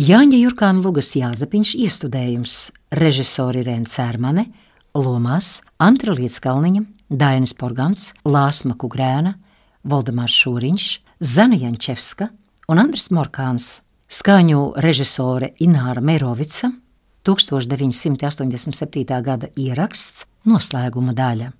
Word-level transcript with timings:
Jāņa 0.00 0.38
Jurkāna 0.38 0.80
Lugas 0.80 1.10
Jāzepiņš 1.12 1.74
iestudējums 1.84 2.52
režisori 2.96 3.60
Rēna 3.66 3.90
Cērmane, 3.90 4.46
lomās 4.96 5.58
Antra 5.76 6.14
Lietskalniņa, 6.16 6.86
Dainis 7.12 7.52
Porgans, 7.58 8.06
Lāsma 8.24 8.78
Kugrēna, 8.80 9.34
Valdemārs 9.84 10.38
Šūriņš, 10.40 10.86
Zana 11.20 11.60
Jančevska 11.60 12.30
un 12.72 12.80
Andris 12.80 13.10
Morkāns. 13.12 13.82
Skaņu 14.08 14.80
režisore 14.80 15.52
Ināra 15.60 16.00
Merovica, 16.00 16.72
1987. 17.28 19.04
gada 19.20 19.52
ieraksts, 19.52 20.24
noslēguma 20.48 21.12
daļa. 21.12 21.52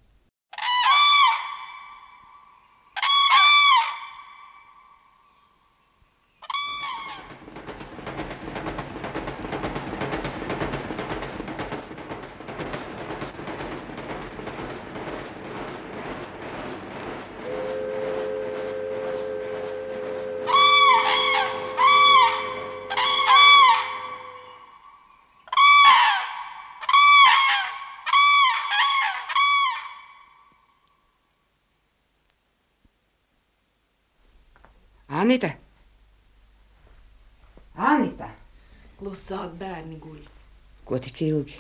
Klusāk 39.31 39.53
bērni 39.61 39.95
guļ. 40.03 40.23
Ko 40.83 40.99
tik 40.99 41.21
ilgi? 41.23 41.55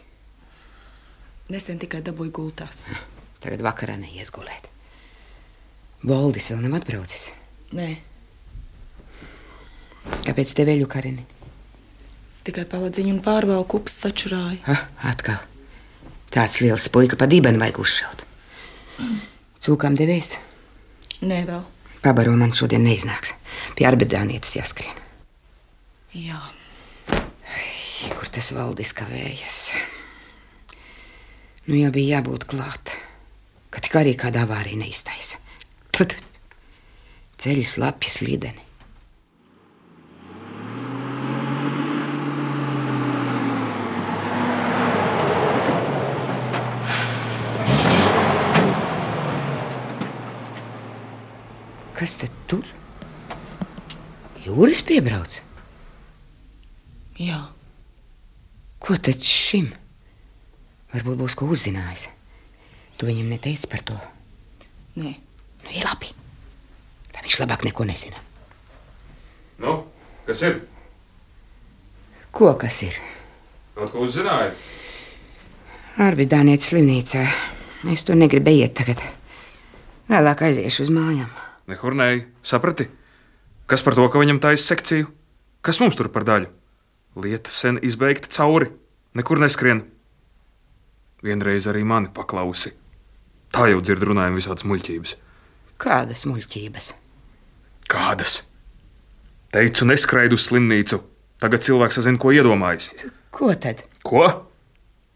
Nesen 1.55 1.78
tikai 1.78 2.00
dabūju 2.03 2.33
gultās. 2.34 2.81
Tagad 3.44 3.62
vakarā 3.62 3.94
neies 3.94 4.33
gulēt. 4.34 4.67
Boldis 6.03 6.50
vēl 6.50 6.64
nav 6.64 6.75
atbraucis. 6.81 7.28
Nē, 7.78 7.86
Kāpēc 10.27 10.56
te 10.59 10.67
veļu 10.67 10.91
karini? 10.91 11.22
tikai 12.42 12.64
paladziņu 12.67 13.14
un 13.14 13.22
pārvēlu 13.22 13.69
kups 13.70 14.00
sačurāja. 14.03 14.59
Ha, 14.66 14.77
atkal. 15.12 15.39
Tāds 16.34 16.59
liels 16.64 16.91
puika 16.91 17.14
pa 17.20 17.31
dibenu 17.31 17.62
vajag 17.62 17.78
uzšaut. 17.84 18.25
Cūkām 19.62 19.94
devēst. 20.00 20.41
Nē, 21.22 21.44
vēl. 21.47 21.62
Pabaro 22.03 22.34
man 22.34 22.50
šodien 22.50 22.83
neiznāks. 22.83 23.37
Pie 23.78 23.87
arbedānietes 23.87 24.56
jāskrien. 24.59 24.97
Jā, 26.16 26.41
Kur 28.09 28.31
tas 28.33 28.48
valdis 28.56 28.95
kavējas? 28.97 29.59
Nu 31.69 31.77
jau 31.77 31.91
bija 31.93 32.17
jābūt 32.17 32.47
klāt. 32.48 32.95
Ka 33.70 33.83
tik 33.84 33.98
arī 34.01 34.17
kādā 34.19 34.47
avārija 34.47 34.81
neiztaisa. 34.81 35.37
Tut, 35.93 36.17
ceļi 37.39 37.67
slapjas 37.69 38.23
lideni. 38.25 38.65
Kas 52.01 52.17
tad 52.17 52.33
tur? 52.48 52.65
Jūras 54.41 54.81
piebrauc. 54.89 55.43
jā. 57.21 57.59
Ko 58.81 58.97
tad 58.97 59.23
šim? 59.25 59.69
Varbūt 60.95 61.20
būs 61.20 61.36
ko 61.39 61.50
uzzinājis. 61.53 62.09
Tu 62.98 63.09
viņam 63.09 63.28
neteici 63.33 63.69
par 63.70 63.84
to. 63.87 63.97
Nē, 65.00 65.12
Nu, 65.65 65.71
ir 65.77 65.84
labi. 65.84 66.09
Lai 67.15 67.22
viņš 67.25 67.38
labāk 67.43 67.65
neko 67.66 67.84
nezina. 67.88 68.21
Nu, 69.60 69.75
kas 70.27 70.43
ir? 70.47 70.60
Ko 72.32 72.54
kas 72.59 72.82
ir? 72.87 72.97
Kaut 73.77 73.93
ko 73.93 74.04
uzzināji? 74.06 74.54
Arbidānietes 76.00 76.71
slimnīcā. 76.72 77.25
Es 77.93 78.04
to 78.09 78.16
negribēju 78.16 78.65
iet 78.65 78.77
tagad. 78.78 79.03
Vēlāk 80.10 80.47
aiziešu 80.49 80.87
uz 80.87 80.93
mājām. 80.94 81.28
Nekur 81.71 81.94
nē, 81.99 82.09
saprati? 82.43 82.88
Kas 83.71 83.84
par 83.87 83.94
to, 83.94 84.06
ka 84.10 84.21
viņam 84.21 84.41
taisa 84.43 84.72
sekciju? 84.72 85.10
Kas 85.62 85.78
mums 85.83 85.99
tur 85.99 86.09
par 86.12 86.25
daļu? 86.27 86.49
Lieta 87.16 87.50
sen 87.50 87.81
izbeigta 87.82 88.31
cauri, 88.31 88.71
nekur 89.19 89.41
neskrien. 89.43 89.82
Vienreiz 91.22 91.66
arī 91.69 91.82
mani 91.84 92.09
paklausi. 92.15 92.72
Tā 93.50 93.66
jau 93.72 93.81
dzird 93.82 94.04
runājumi 94.06 94.38
visādas 94.38 94.65
muļķības. 94.69 95.16
Kādas 95.81 96.22
muļķības? 96.28 96.93
Kādas? 97.91 98.37
Teicu, 99.50 99.88
neskraidu 99.91 100.38
uz 100.38 100.47
slimnīcu. 100.47 101.00
Tagad 101.43 101.65
cilvēks 101.66 101.98
zina, 102.04 102.21
ko 102.21 102.31
iedomājas. 102.37 102.93
Ko 103.34 103.50
tad? 103.59 103.82
Ko? 104.06 104.22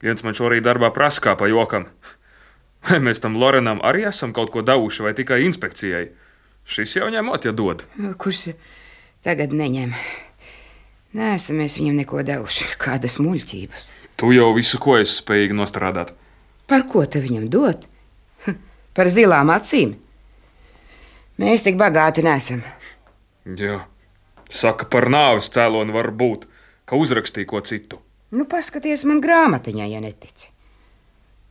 Viens 0.03 0.25
man 0.26 0.34
šorīt 0.37 0.65
darbā 0.66 0.91
prasa 0.93 1.22
kā 1.22 1.37
pa 1.38 1.47
jokam. 1.49 1.87
Vai 2.84 2.99
mēs 3.00 3.22
tam 3.22 3.38
Lorenam 3.41 3.81
arī 3.87 4.05
esam 4.11 4.34
kaut 4.37 4.50
ko 4.53 4.65
devuši, 4.66 5.06
vai 5.06 5.15
tikai 5.16 5.44
inspekcijai? 5.47 6.09
Šis 6.65 6.99
jau 6.99 7.09
ņemot, 7.12 7.47
ja 7.47 7.53
dod. 7.56 7.84
Kurš 8.21 8.50
tagad 9.25 9.55
neņem? 9.56 9.94
Nē, 11.14 11.36
esam 11.38 11.60
mēs 11.62 11.76
viņam 11.78 12.00
neko 12.00 12.22
devuši. 12.26 12.72
Kādas 12.82 13.20
muļķības? 13.22 13.91
Tu 14.19 14.32
jau 14.34 14.48
visu, 14.56 14.80
ko 14.82 14.97
esi 14.98 15.20
spējīgi 15.20 15.54
nostrādāt. 15.54 16.10
Par 16.66 16.86
ko 16.91 17.04
te 17.06 17.22
viņam 17.22 17.47
dot? 17.52 17.86
Par 18.97 19.10
zilām 19.10 19.52
acīm. 19.54 19.94
Mēs 21.38 21.62
tik 21.66 21.78
bagāti 21.78 22.22
nesam. 22.26 22.64
Jā, 23.44 23.80
saka, 24.50 24.86
par 24.91 25.06
nāves 25.10 25.50
cēloni 25.54 25.94
var 25.94 26.10
būt, 26.14 26.47
ka 26.86 26.98
uzrakstīja 26.98 27.50
ko 27.50 27.62
citu. 27.66 27.98
Nu, 28.34 28.46
paskaties 28.50 29.06
man 29.06 29.22
grāmatiņā, 29.22 29.86
ja 29.91 30.02
netici. 30.02 30.50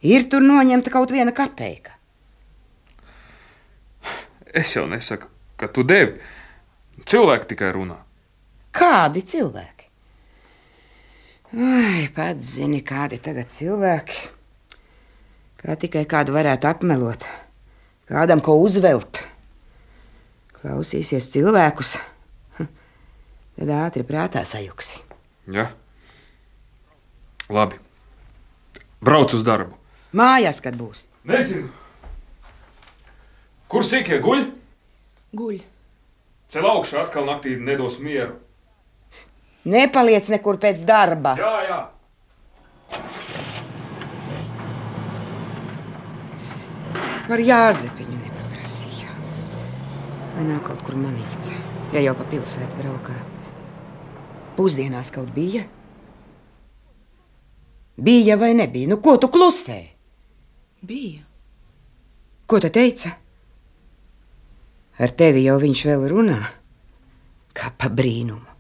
Ir 0.04 0.28
tur 0.32 0.44
noņemta 0.44 0.92
kaut 0.92 1.12
viena 1.16 1.32
kapeika. 1.36 1.96
Es 4.54 4.76
jau 4.76 4.84
nesaku, 4.92 5.30
ka 5.56 5.72
tu 5.72 5.88
devi. 5.88 6.20
Cilvēki 7.08 7.54
tikai 7.54 7.72
runā. 7.76 7.96
Kādi 8.74 9.22
cilvēki? 9.22 9.90
Vai 11.54 12.08
pats 12.16 12.56
zini, 12.56 12.82
kādi 12.82 13.20
tagad 13.22 13.52
cilvēki? 13.54 14.24
Kā 15.62 15.76
tikai 15.80 16.04
kādu 16.10 16.34
varētu 16.36 16.68
apmelot, 16.68 17.28
kādam 18.10 18.42
ko 18.44 18.58
uzvelt. 18.60 19.22
Klausīsies 20.58 21.30
cilvēkus, 21.32 21.94
hm, 22.58 22.68
tad 23.60 23.72
ātri 23.78 24.04
prātā 24.08 24.42
sajuksi. 24.48 25.00
Ja? 25.54 25.70
Labi. 27.54 27.78
Brauc 29.04 29.36
uz 29.36 29.46
darbu. 29.46 29.78
Mājās, 30.16 30.60
kad 30.64 30.76
būs. 30.80 31.06
Nezinu. 31.28 31.70
Kur 33.72 33.86
sīkie 33.86 34.20
guļ? 34.24 34.48
guļ. 35.34 35.60
Cel 36.54 36.68
augšā 36.70 37.04
atkal 37.04 37.26
naktī 37.28 37.56
nedos 37.58 38.00
mieru. 38.04 38.38
Nepaliec 39.64 40.28
nekur 40.28 40.58
pēc 40.60 40.82
darba. 40.88 41.38
Jā, 41.40 41.54
jā. 41.70 41.80
Par 47.24 47.40
jāzepiņu 47.40 48.18
nepaprasīju. 48.20 49.14
Vai 50.34 50.44
nav 50.50 50.60
kaut 50.66 50.84
kur 50.84 50.98
manīts, 51.00 51.54
ja 51.96 52.04
jau 52.04 52.16
pa 52.20 52.28
pilsētu 52.28 52.82
braukā? 52.82 53.16
Pusdienās 54.58 55.10
kaut 55.16 55.32
bija? 55.34 55.64
Bija 57.96 58.36
vai 58.42 58.52
nebija? 58.58 58.92
Nu, 58.92 59.00
ko 59.00 59.16
tu 59.22 59.32
klusē? 59.32 59.80
Bija. 60.84 61.24
Ko 62.50 62.60
tu 62.60 62.70
teici? 62.74 63.14
Ar 65.00 65.14
tevi 65.18 65.46
jau 65.48 65.56
viņš 65.62 65.86
vēl 65.90 66.10
runā, 66.12 66.40
kā 67.56 67.72
pa 67.78 67.88
brīnumu. 67.90 68.53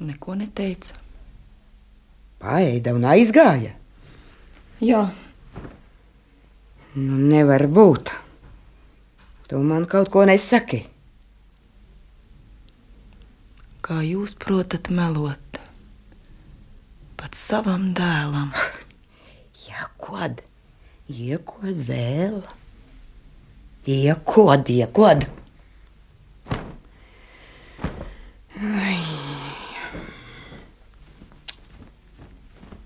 Neko 0.00 0.34
neteica. 0.38 0.94
Paēda 2.38 2.94
un 2.94 3.06
aizgāja. 3.08 3.72
Jā, 4.78 5.08
Nu, 6.98 7.18
nevar 7.30 7.62
būt. 7.70 8.10
Tu 9.48 9.58
man 9.62 9.84
kaut 9.86 10.08
ko 10.10 10.24
nesaki. 10.26 10.86
kā 13.88 14.02
jūs 14.04 14.34
protat 14.36 14.90
melot. 14.92 15.60
Pat 17.16 17.38
savam 17.38 17.94
dēlam. 17.96 18.50
Iekod, 19.68 20.42
iekod 21.08 21.80
vēl. 21.88 22.42
Iekod, 23.88 24.68
iekod. 24.68 25.24
Ai. 28.58 29.37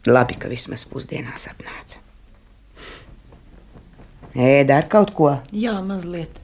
Labi, 0.07 0.35
ka 0.35 0.51
vismaz 0.51 0.83
pusdienās 0.91 1.47
atnāca. 1.51 2.01
Ēda 4.35 4.81
ar 4.81 4.89
kaut 4.91 5.13
ko. 5.15 5.29
Jā, 5.55 5.77
mazliet. 5.85 6.41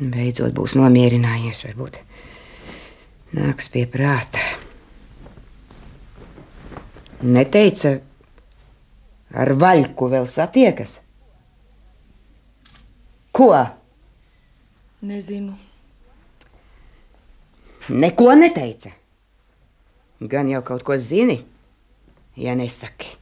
Beidzot 0.00 0.54
būs 0.56 0.76
nomierinājies, 0.78 1.64
varbūt 1.66 1.98
nāks 3.36 3.68
pie 3.72 3.84
prāta. 3.90 4.40
Neteica, 7.26 7.96
ar 9.32 9.52
vaļku 9.56 10.08
vēl 10.12 10.28
satiekas? 10.30 10.98
Ko? 13.36 13.50
Nezinu. 15.04 15.56
Neko 17.88 18.32
neteica. 18.36 18.92
Gan 20.20 20.48
jau 20.48 20.62
kaut 20.64 20.84
ko 20.86 20.96
zini, 20.96 21.42
ja 22.40 22.56
nesaki. 22.58 23.14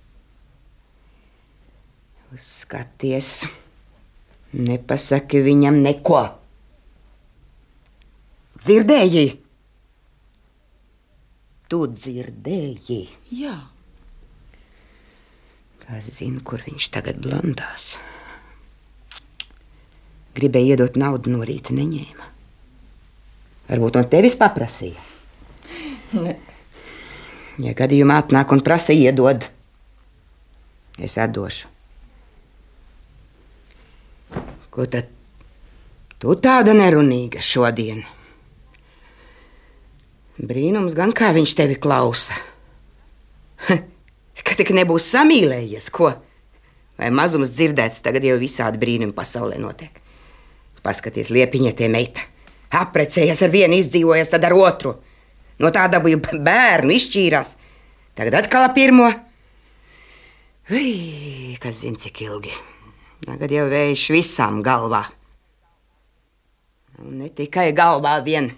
Skaties, 2.35 3.45
nepasaki 4.59 5.43
viņam 5.45 5.79
neko. 5.85 6.23
Dzirdēji? 8.65 9.29
Tu 11.71 11.79
dzirdēji? 11.95 12.99
Jā, 13.39 13.55
Es 15.93 16.09
zinu, 16.17 16.41
kur 16.41 16.63
viņš 16.65 16.87
tagad 16.95 17.19
blandās. 17.21 17.95
Gribēja 20.35 20.75
iedot 20.75 20.97
naudu 20.97 21.35
no 21.35 21.45
rīta, 21.45 21.75
neņēma. 21.77 22.29
Varbūt 23.69 23.99
no 23.99 24.05
tevis 24.09 24.37
paprasīja. 24.41 25.03
ne. 26.25 26.39
Ja 27.63 27.75
gadījumā 27.79 28.19
atnāk 28.25 28.51
un 28.51 28.63
prasa 28.67 28.95
iedod, 28.97 29.45
es 30.99 31.15
atdošu. 31.23 31.71
Ko 34.75 34.89
tad 34.91 35.07
tu 36.19 36.35
tāda 36.43 36.75
nerunīga 36.75 37.39
šodien? 37.45 38.03
Brīnums 40.35 40.97
gan 40.99 41.15
kā 41.15 41.31
viņš 41.37 41.55
tevi 41.55 41.79
klausa. 41.79 42.35
Ka 44.45 44.57
tik 44.59 44.75
nebūs 44.75 45.07
samīlējies, 45.15 45.93
ko? 45.95 46.11
Vai 46.99 47.11
mazums 47.15 47.55
dzirdēts, 47.55 48.03
tagad 48.03 48.27
jau 48.27 48.35
visādi 48.43 48.81
brīnumi 48.83 49.15
pasaulē 49.15 49.61
notiek. 49.63 49.95
Paskaties, 50.85 51.31
liepiņa 51.33 51.73
tie 51.79 51.87
meita. 51.89 52.27
Apprecējies 52.75 53.41
ar 53.47 53.55
vienu, 53.55 53.79
izdzīvojies, 53.79 54.31
tad 54.35 54.45
ar 54.45 54.55
otru. 54.59 54.97
No 55.63 55.71
tā 55.75 55.87
dabūju 55.93 56.23
bērnu, 56.49 56.95
izšķīrās. 56.97 57.55
Tagad 58.15 58.41
atkal 58.43 58.71
pirmo. 58.77 59.11
Ui, 60.73 61.59
kas 61.61 61.83
zina, 61.83 62.01
cik 62.01 62.25
ilgi. 62.25 62.55
Tagad 63.25 63.53
jau 63.53 63.69
vējš 63.71 64.09
visām 64.15 64.63
galvā. 64.65 65.05
Un 67.03 67.19
ne 67.21 67.31
tikai 67.33 67.73
galvā 67.77 68.19
vien. 68.25 68.53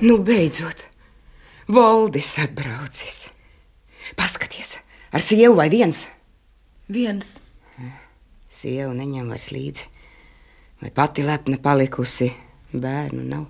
Nu, 0.00 0.16
beidzot, 0.24 0.86
Valdis 1.68 2.38
atbraucis. 2.40 3.28
Paskaties, 4.16 4.78
ar 5.12 5.22
sievu 5.24 5.56
vai 5.58 5.68
viens? 5.72 6.06
Viens. 6.90 7.36
Sieva 8.50 8.92
neņem 8.94 9.30
vairs 9.30 9.50
līdzi. 9.54 9.86
Vai 10.80 10.90
pati 10.94 11.22
lepna 11.22 11.58
palikusi, 11.62 12.30
bērnu 12.72 13.22
nav. 13.28 13.46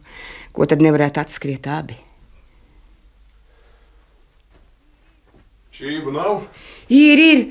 Ko 0.52 0.66
tad 0.66 0.82
nevarētu 0.82 1.22
atskriet 1.22 1.68
abi? 1.70 1.96
Šību 5.80 6.12
nav. 6.12 6.42
Ir, 6.92 7.22
ir, 7.22 7.46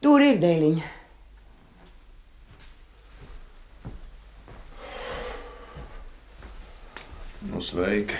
tur 0.00 0.22
ir 0.24 0.40
dēliņa. 0.40 0.96
Nu, 7.50 7.60
sveiki. 7.64 8.16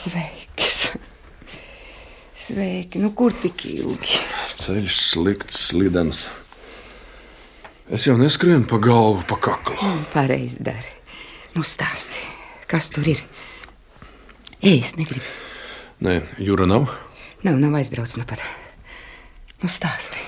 Sveiks! 0.00 0.90
Sveiki, 2.50 2.98
nu 2.98 3.12
kur 3.14 3.30
tik 3.30 3.62
ilgi? 3.70 4.16
Ceļš 4.58 4.94
slikts, 5.12 5.60
slidens. 5.68 6.24
Es 7.86 8.08
jau 8.08 8.16
neskrienu 8.18 8.66
pa 8.66 8.80
galvu, 8.82 9.22
pa 9.30 9.38
kaklu. 9.38 9.76
Pareizi 10.10 10.58
dari. 10.66 10.90
Nu 11.54 11.62
stāsti, 11.62 12.18
kas 12.66 12.90
tur 12.90 13.06
ir? 13.06 13.22
Ej, 14.58 14.80
es 14.80 14.92
negribu. 14.98 15.22
Nē, 16.02 16.18
jūra 16.42 16.66
nav. 16.66 16.90
Nav, 17.46 17.62
nav 17.62 17.78
aizbraucis 17.78 18.18
nu 18.18 18.26
pat. 18.26 18.42
Nu 19.62 19.70
stāsti. 19.70 20.18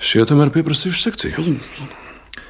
Šie 0.00 0.24
tomēr 0.24 0.48
pieprasījuši 0.56 1.04
sekciju. 1.04 1.36
Zinu, 1.36 1.72
zinu. 1.76 2.44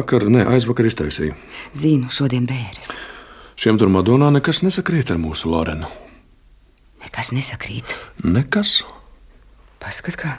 Vakar, 0.00 0.30
ne, 0.32 0.48
aizvakar 0.48 0.88
iztaisīju. 0.88 1.36
Zinu, 1.76 2.08
šodien 2.08 2.48
bēres. 2.48 2.88
Šiem 3.60 3.76
tur 3.76 3.92
Madonā 3.92 4.32
nekas 4.32 4.64
nesakrīt 4.64 5.12
ar 5.12 5.20
mūsu 5.20 5.52
Lorenu. 5.52 5.92
Nekas 7.00 7.32
nesakrīt. 7.32 7.96
Nekas. 8.24 8.80
Paskat, 9.80 10.18
kā. 10.20 10.36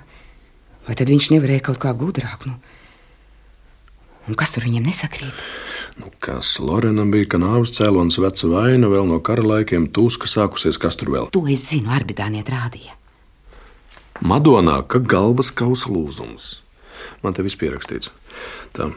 Vai 0.88 0.98
tad 0.98 1.10
viņš 1.10 1.32
nevarēja 1.34 1.66
kaut 1.70 1.82
kā 1.82 1.94
gudrāk? 1.98 2.46
Nu? 2.50 2.58
Un 4.30 4.38
kas 4.38 4.54
tur 4.54 4.66
viņam 4.68 4.86
nesakrīt? 4.86 5.44
Nu, 5.98 6.12
kas 6.22 6.54
Lorenam 6.62 7.10
bija, 7.14 7.34
ka 7.34 7.42
nāves 7.42 7.74
cēlonis 7.76 8.20
veca 8.22 8.50
vaina 8.52 8.90
vēl 8.92 9.10
no 9.10 9.20
kara 9.26 9.44
laikiem, 9.44 9.90
tūska 9.94 10.30
sākusies, 10.30 10.80
kas 10.82 10.98
tur 11.00 11.14
vēl. 11.14 11.30
To 11.34 11.44
es 11.50 11.66
zinu, 11.72 11.92
Arbidāniet 11.94 12.50
rādīja. 12.54 12.98
Madonā, 14.22 14.84
ka 14.86 15.02
galvas 15.02 15.50
kausa 15.50 15.90
lūzums. 15.90 16.60
Man 17.26 17.34
te 17.34 17.46
viss 17.46 17.58
pierakstīts. 17.58 18.14
Tā. 18.78 18.92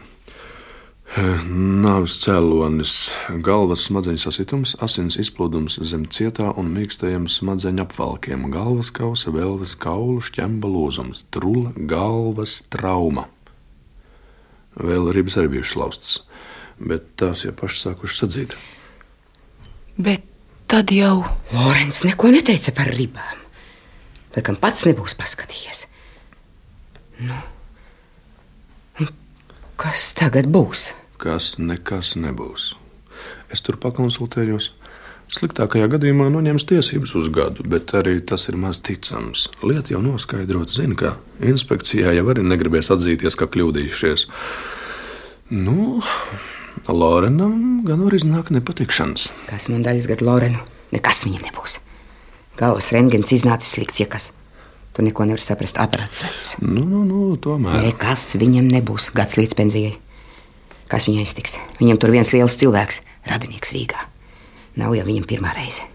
Nāves 1.15 2.17
cēlonis, 2.25 3.13
galvas 3.47 3.85
smadzeņu 3.87 4.19
sasitums, 4.19 4.73
asins 4.83 5.15
izplūdums 5.23 5.77
zem 5.87 6.09
cietā 6.11 6.49
un 6.59 6.73
mīkstajiem 6.75 7.29
smadzeņu 7.31 7.85
apvalkiem, 7.85 8.49
galvas 8.51 8.91
kausa, 8.91 9.31
vēlves 9.31 9.77
kaulu, 9.79 10.19
šķemba 10.27 10.67
lūzums, 10.67 11.23
trula, 11.31 11.71
galvas 11.77 12.57
trauma. 12.67 13.29
Vēl 14.75 15.13
ribas 15.15 15.39
arī 15.39 15.53
bijušas 15.53 15.77
laustas, 15.79 16.17
bet 16.83 17.07
tās 17.23 17.45
jau 17.47 17.55
pašas 17.63 17.87
sākušas 17.87 18.25
sadzīt. 18.25 18.59
Bet 19.95 20.27
tad 20.67 20.91
jau. 20.91 21.21
Lorenz 21.55 22.03
neko 22.09 22.33
neteica 22.35 22.75
par 22.75 22.91
ribām. 22.91 23.47
Laikam 24.35 24.59
pats 24.59 24.83
nebūs 24.91 25.15
paskatījies. 25.23 25.87
Nu, 27.23 27.39
kas 29.79 30.11
tagad 30.19 30.51
būs? 30.51 30.91
Kas 31.21 31.55
nekas 31.59 32.15
nebūs. 32.21 32.73
Es 33.53 33.63
tur 33.65 33.79
pakonsultējos. 33.81 34.73
Sliktākajā 35.35 35.87
gadījumā 35.95 36.27
noņems 36.31 36.67
tiesības 36.69 37.15
uz 37.19 37.31
gadu, 37.33 37.65
bet 37.67 37.95
arī 37.97 38.19
tas 38.21 38.45
ir 38.51 38.59
maz 38.61 38.79
ticams. 38.85 39.47
Lieta 39.65 39.95
jau 39.95 40.03
noskaidrota, 40.05 40.75
zina, 40.77 40.99
ka 40.99 41.15
inspekcijā 41.43 42.13
jau 42.19 42.27
arī 42.31 42.45
negribēs 42.45 42.93
atzīties, 42.93 43.39
ka 43.41 43.49
kļūdījušies. 43.51 44.27
Nu, 45.57 46.03
Lorenam 46.91 47.83
gan 47.89 48.05
var 48.05 48.15
iznākt 48.17 48.53
nepatikšanas. 48.55 49.31
Kas 49.49 49.71
man 49.73 49.83
daļas 49.87 50.11
gadu 50.13 50.29
Lorenu? 50.29 50.61
Nekas 50.95 51.25
viņam 51.27 51.49
nebūs. 51.49 51.79
Galvas 52.61 52.93
rengens 52.95 53.33
iznācis 53.35 53.75
slikts, 53.75 54.05
ja 54.05 54.07
kas. 54.11 54.31
Tu 54.95 55.03
neko 55.03 55.27
nevari 55.27 55.43
saprast, 55.43 55.81
aparāts 55.83 56.23
vecs. 56.23 56.53
Nu, 56.63 56.85
nu, 56.87 57.03
nu 57.09 57.35
tomēr. 57.43 57.89
Nekas 57.89 58.37
viņam 58.39 58.69
nebūs 58.71 59.11
gads 59.17 59.41
līdz 59.41 59.57
pensijai. 59.59 59.97
Kas 60.91 61.09
viņai 61.09 61.25
iztiks? 61.25 61.57
Viņam 61.81 61.99
tur 62.01 62.13
viens 62.13 62.31
liels 62.35 62.59
cilvēks, 62.61 63.01
radinieks 63.29 63.73
Rīgā. 63.75 64.05
Nav 64.81 64.95
jau 64.99 65.05
viņam 65.07 65.27
pirmā 65.31 65.55
reize, 65.57 65.87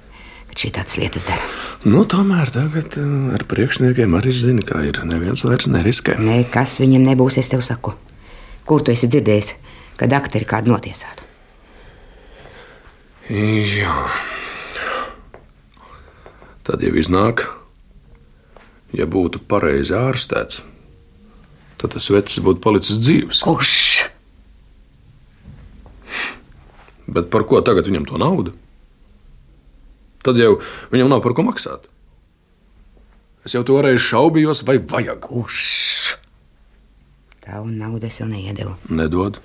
kad 0.49 0.61
šī 0.63 0.71
tādas 0.75 0.97
lietas 0.99 1.27
dara. 1.27 1.45
Nu, 1.85 2.03
tomēr 2.09 2.49
tagad 2.51 2.97
eh, 2.99 3.09
ar 3.35 3.45
priekšniekiem 3.47 4.17
arī 4.17 4.33
zina, 4.35 4.65
ka 4.65 4.81
ir 4.87 5.01
neviens 5.07 5.45
vairs 5.45 5.69
neriskē. 5.69 6.17
Nekas 6.23 6.79
viņam 6.81 7.05
nebūs, 7.11 7.37
es 7.41 7.51
tev 7.51 7.63
saku. 7.65 7.93
Kur 8.69 8.83
tu 8.85 8.93
esi 8.93 9.09
dzirdējis, 9.11 9.53
kad 9.99 10.13
akteri 10.15 10.47
kādu 10.49 10.73
notiesātu? 10.73 11.27
Jā. 13.29 13.93
Tad 16.65 16.81
jau 16.85 16.93
iznāk, 16.97 17.45
ja 18.93 19.05
būtu 19.09 19.41
pareizi 19.45 19.93
ārstēts, 19.97 20.63
tad 21.77 21.93
tas 21.93 22.09
vecs 22.13 22.39
būtu 22.45 22.61
palicis 22.63 23.01
dzīves. 23.01 23.43
Kurš? 23.45 24.08
Bet 27.09 27.29
par 27.33 27.45
ko 27.49 27.61
tagad 27.65 27.87
viņam 27.89 28.05
to 28.09 28.19
naudu? 28.21 28.53
Tad 30.25 30.37
jau 30.37 30.57
viņam 30.91 31.09
nav 31.09 31.23
par 31.23 31.33
ko 31.37 31.45
maksāt. 31.47 31.87
Es 33.47 33.55
jau 33.55 33.63
toreiz 33.65 34.01
šaubījos, 34.03 34.65
vai 34.67 34.77
vajag. 34.83 35.23
Kurš? 35.23 36.17
Tavu 37.45 37.71
naudu 37.71 38.09
es 38.09 38.19
vēl 38.21 38.29
neiedevu. 38.33 38.75
Nedod. 38.93 39.39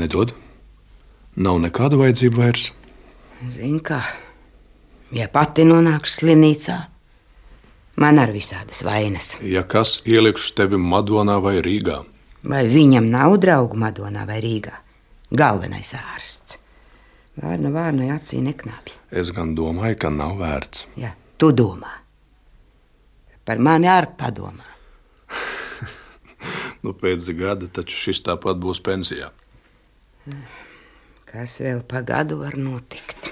Nedod. 0.00 0.34
Nav 1.40 1.60
nekāda 1.62 1.96
vajadzība 2.00 2.42
vairs. 2.42 2.72
Zini, 3.48 3.78
kā. 3.80 4.02
Ja 5.14 5.30
pati 5.32 5.64
nonākšu 5.66 6.18
slimnīcā, 6.20 6.76
man 8.02 8.20
ar 8.20 8.34
visādas 8.34 8.82
vainas. 8.86 9.32
Ja 9.42 9.62
kas 9.66 10.00
ielikšu 10.06 10.52
tevi 10.58 10.78
Madonā 10.78 11.38
vai 11.42 11.56
Rīgā, 11.64 12.02
Vai 12.40 12.64
viņam 12.64 13.04
nav 13.12 13.34
draugu 13.40 13.76
Madonā 13.76 14.22
vai 14.28 14.38
Rīgā? 14.40 14.72
Galvenais 15.30 15.92
ārsts. 15.94 16.58
Vārna 17.40 17.70
vārnai 17.70 18.10
acī 18.10 18.40
neknāpj. 18.42 18.96
es 19.10 19.30
gan 19.32 19.54
domāju, 19.54 19.96
ka 20.02 20.10
nav 20.10 20.36
vērts. 20.40 20.88
Jā, 20.98 21.12
tu 21.38 21.52
domā. 21.54 21.92
Par 23.46 23.58
mani 23.58 23.88
arī 23.88 24.10
padomā. 24.18 24.66
Nu, 26.80 26.94
pēc 26.96 27.26
gada 27.36 27.66
taču 27.68 27.92
šis 27.92 28.22
tāpat 28.24 28.56
būs 28.56 28.78
pensijā. 28.80 29.26
Kas 31.28 31.58
vēl 31.60 31.82
pa 31.84 32.00
gadu 32.00 32.38
var 32.40 32.56
notikt? 32.56 33.28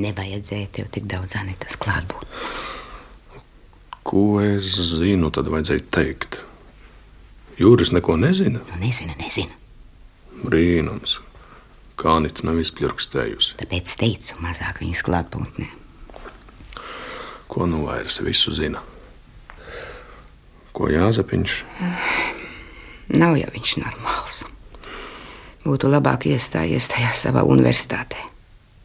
Nevajadzēja 0.00 0.70
tev 0.74 0.88
tik 0.94 1.06
daudz 1.10 1.36
anitas 1.38 1.76
klātbūt. 1.78 2.26
Ko 4.04 4.40
es 4.42 4.74
zinu, 4.90 5.30
tad 5.34 5.48
vajadzēja 5.52 5.84
teikt. 5.94 6.40
Jūras 7.60 7.92
neko 7.94 8.16
nezina. 8.18 8.64
Nu, 8.72 8.80
nezinu, 8.82 9.14
nezinu. 9.20 9.54
Brīnums. 10.42 11.20
Kā 11.94 12.16
Anita 12.18 12.42
nav 12.48 12.58
izpļurkstējusi. 12.58 13.54
Tāpēc 13.62 13.94
teicu, 14.00 14.36
mazāk 14.42 14.82
viņas 14.82 15.04
klātbūtnē. 15.06 15.68
Ko 17.48 17.68
nu 17.70 17.84
vairs 17.86 18.18
visu 18.26 18.50
zina? 18.56 18.82
Ko 20.74 20.90
Jāzepiņš? 20.90 21.56
Nav 23.14 23.38
jau 23.38 23.50
viņš 23.54 23.76
normāls. 23.78 24.42
Būtu 25.62 25.88
labāk 25.88 26.26
iestājies 26.28 26.90
tajā 26.90 27.14
savā 27.14 27.44
universitātē. 27.46 28.33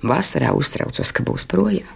Vasarā 0.06 0.54
uztraucos, 0.56 1.12
ka 1.12 1.26
būs 1.28 1.44
projām. 1.50 1.90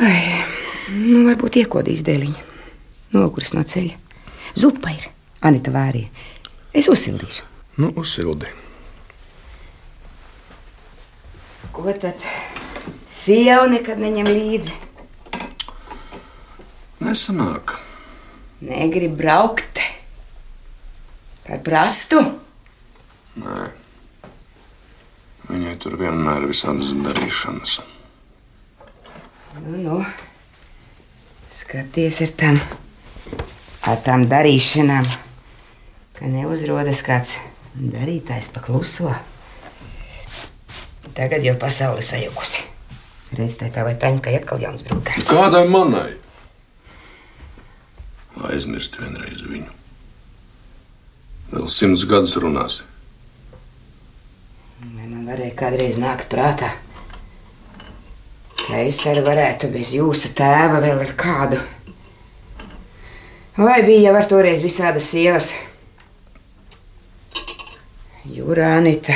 Ai, 0.00 0.40
nu, 0.88 1.26
varbūt 1.28 1.60
iekodīs 1.62 2.04
dēliņa. 2.06 2.48
Noguris 3.12 3.52
no 3.52 3.64
ceļa. 3.68 3.98
Zupa 4.56 4.92
ir. 4.94 5.10
Anita 5.44 5.72
vārīja. 5.74 6.08
Es 6.72 6.88
uzsildīšu. 6.88 7.44
Nu, 7.82 7.90
uzsildi. 8.00 8.48
Ko 11.72 11.92
tad? 12.00 12.24
Sieva 13.12 13.66
nekad 13.68 14.00
neņem 14.00 14.28
līdzi. 14.28 14.74
Nesanāk. 17.02 17.76
Negrib 18.64 19.16
braukt. 19.18 19.82
Par 21.44 21.60
prastu. 21.66 22.22
Nē. 23.42 23.81
Viņai 25.52 25.74
tur 25.76 25.98
vienmēr 26.00 26.46
ir 26.46 26.48
visādas 26.48 26.94
darīšanas. 27.04 27.80
Nu, 29.60 29.76
nu. 29.84 29.96
Skaties 31.52 32.22
ar 32.24 32.30
tam, 32.40 32.60
ar 33.84 33.98
tām 34.06 34.24
darīšanām, 34.30 35.04
ka 36.16 36.30
neuzrodas 36.32 37.02
kāds 37.04 37.34
darītājs 37.76 38.48
pakluso. 38.54 39.12
Tagad 41.12 41.44
jau 41.44 41.58
pasaule 41.60 42.00
sajukusi. 42.00 42.64
Reiz 43.36 43.58
tā 43.60 43.68
vai 43.84 43.92
tā, 44.00 44.08
ka 44.24 44.32
atkal 44.32 44.60
jauns 44.64 44.84
brūkāns. 44.88 45.28
Kādai 45.28 45.66
manai? 45.68 46.14
Aizmirst 48.48 48.96
vienreiz 49.00 49.44
viņu. 49.44 49.68
Vēl 51.52 51.68
simts 51.68 52.06
gadus 52.08 52.38
runāsi. 52.40 52.88
Vai 54.82 55.04
man 55.06 55.28
varēja 55.28 55.54
kādreiz 55.54 55.94
nākt 56.02 56.26
prātā, 56.32 56.72
ka 58.64 58.80
es 58.82 58.98
arī 59.06 59.20
varētu 59.22 59.68
bez 59.70 59.92
jūsu 59.94 60.32
tēva 60.34 60.80
vēl 60.82 61.04
ar 61.04 61.12
kādu. 61.18 61.60
Vai 63.54 63.76
bija 63.86 64.08
jau 64.08 64.14
ar 64.18 64.26
toreiz 64.26 64.64
visādas 64.64 65.06
sievas? 65.12 65.52
Jūrā 68.26 68.72
Anita 68.80 69.14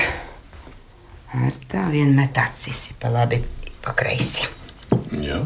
ar 1.35 1.58
tā 1.66 1.88
vien 1.90 2.14
met 2.14 2.38
acis 2.38 2.85
pa 3.02 3.11
labi, 3.11 3.40
pa 3.82 3.96
kreisi. 3.99 4.46
Jā. 5.18 5.40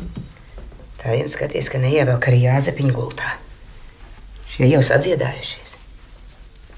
Tā 1.00 1.16
viens 1.16 1.32
skaties, 1.32 1.72
ka 1.72 1.80
neievelk 1.80 2.28
arī 2.28 2.42
jāzepiņu 2.44 2.92
gultā. 2.92 3.38
Šie 4.52 4.68
jau 4.68 4.84
sadziedājušies. 4.84 5.74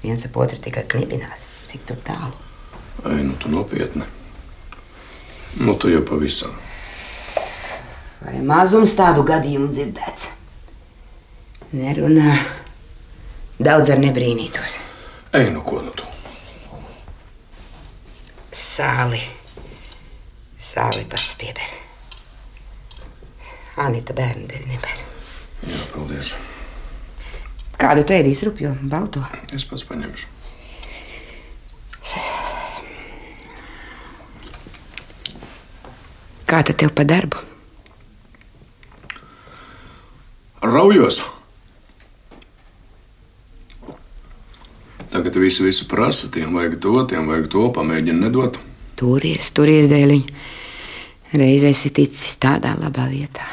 Viens 0.07 0.23
ap 0.31 0.39
otru 0.39 0.63
tikai 0.63 0.87
knibinās, 0.95 1.43
cik 1.67 1.87
tur 1.91 1.99
tālu. 2.07 2.52
Ai, 3.03 3.21
nu 3.21 3.33
tu 3.37 3.49
nopietni. 3.49 4.05
Nu, 5.59 5.73
tu 5.73 5.89
jau 5.91 6.01
pavisam. 6.01 6.55
Vai 8.23 8.39
mazums 8.47 8.95
tādu 8.95 9.25
gadījumu 9.27 9.67
dzirdēts? 9.73 10.29
Nerunā. 11.75 12.37
Daudz 13.63 13.91
ar 13.93 13.99
nebrīnītos. 14.01 14.79
Ej, 15.35 15.49
nu 15.53 15.61
ko 15.65 15.81
nu 15.83 15.91
tu? 15.97 16.07
Sāli. 18.53 19.19
Sāli 20.61 21.03
pats 21.09 21.35
pieber. 21.41 21.75
Anita 23.83 24.15
bērnu 24.15 24.47
dēļ 24.47 24.65
neber. 24.69 25.03
Jā, 25.67 25.83
paldies. 25.91 26.33
Kādu 27.81 28.05
tu 28.07 28.15
ēdīsi 28.15 28.47
rupju 28.47 28.75
balto? 28.87 29.25
Es 29.51 29.67
pats 29.67 29.83
paņemšu. 29.89 30.31
Kā 36.53 36.59
tad 36.61 36.77
tev 36.77 36.91
pa 36.93 37.01
darbu? 37.01 37.39
Raujos! 40.61 41.23
Tagad 45.09 45.39
visi 45.41 45.65
visu 45.65 45.87
prasa, 45.89 46.29
tiem 46.29 46.53
vajag 46.53 46.75
to, 46.77 46.91
tiem 47.09 47.25
vajag 47.31 47.47
to, 47.55 47.63
pamēģina 47.73 48.27
nedot. 48.27 48.59
Turies, 49.01 49.49
turies 49.49 49.89
dēliņ. 49.89 50.21
Reiz 51.41 51.65
esi 51.71 51.89
ticis 51.89 52.37
tādā 52.37 52.75
labā 52.77 53.07
vietā. 53.09 53.47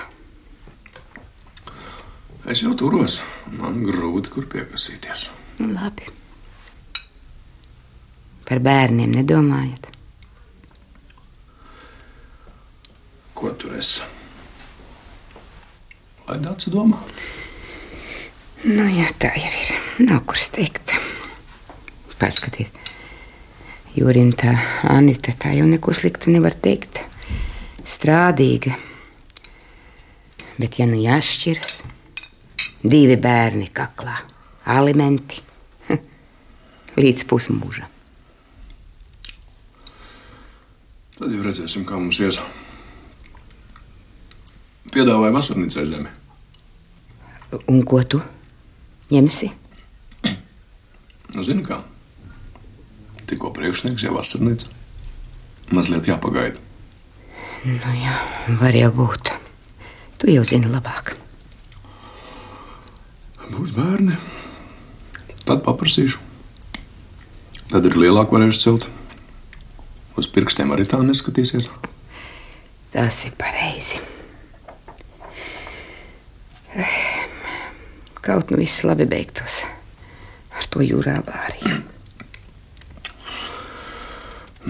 Es 2.44 2.60
jau 2.60 2.74
turos, 2.76 3.22
man 3.56 3.80
grūti 3.86 4.34
kur 4.34 4.44
piekasīties. 4.44 5.30
Labi. 5.72 6.12
Par 8.44 8.60
bērniem 8.60 9.16
nedomājat. 9.22 9.88
Ko 13.40 13.54
tur 13.56 13.72
esi? 13.72 14.04
Lai 16.28 16.36
dācis 16.44 16.68
domā. 16.74 16.98
Nu, 18.66 18.84
jā, 18.84 19.06
tā 19.16 19.30
jau 19.32 19.48
ir. 19.48 19.70
Nav 20.04 20.26
kur 20.28 20.36
steigt. 20.36 20.92
Paskaties, 22.20 22.68
Jurim 23.96 24.34
tā 24.36 24.52
Anita 24.92 25.32
tā 25.32 25.54
jau 25.56 25.64
neko 25.64 25.96
sliktu 25.96 26.28
nevar 26.28 26.52
teikt. 26.52 27.00
Strādīga. 27.88 28.76
Bet, 30.60 30.76
ja 30.76 30.84
nu 30.84 31.00
jāšķiras, 31.00 31.80
divi 32.84 33.16
bērni 33.16 33.72
kaklā, 33.72 34.20
alimenti 34.68 35.40
līdz 37.00 37.24
pusmūžam. 37.32 37.88
Tad 41.16 41.32
jau 41.32 41.46
redzēsim, 41.48 41.88
kā 41.88 41.96
mums 41.96 42.20
ies. 42.20 42.44
Piedāvāja 44.90 45.34
vasarnīcai 45.34 45.84
zemi. 45.86 46.10
Un 47.70 47.82
ko 47.86 48.00
tu 48.02 48.18
ņemsi? 49.10 49.50
Nu, 51.34 51.44
zini 51.46 51.62
kā? 51.66 51.78
Tikko 53.30 53.52
priekšnieks 53.54 54.02
jau 54.02 54.16
vasarnīca. 54.16 54.70
Mazliet 55.70 56.10
jāpagaida. 56.10 56.58
Nu, 57.62 57.94
jā, 58.00 58.16
var 58.58 58.74
jau 58.74 58.90
būt. 58.96 59.30
Tu 60.18 60.34
jau 60.34 60.42
zini 60.48 60.70
labāk. 60.72 61.14
Būs 63.50 63.74
bērni. 63.76 64.18
Tad 65.46 65.62
paprasīšu. 65.66 66.18
Tad 67.70 67.86
ir 67.86 67.98
lielāka 67.98 68.34
varēšu 68.34 68.62
celt. 68.64 68.90
Uz 70.18 70.26
pirkstiem 70.34 70.74
arī 70.74 70.86
tā 70.90 70.98
neskatīsies. 71.02 71.70
Tas 72.90 73.26
ir 73.28 73.38
pareizi. 73.38 74.02
Kaut 78.20 78.50
nu 78.52 78.60
viss 78.60 78.84
labi 78.86 79.08
beigtos 79.10 79.62
ar 80.60 80.66
to 80.70 80.84
jūrā 80.84 81.16
vārīju. 81.26 81.78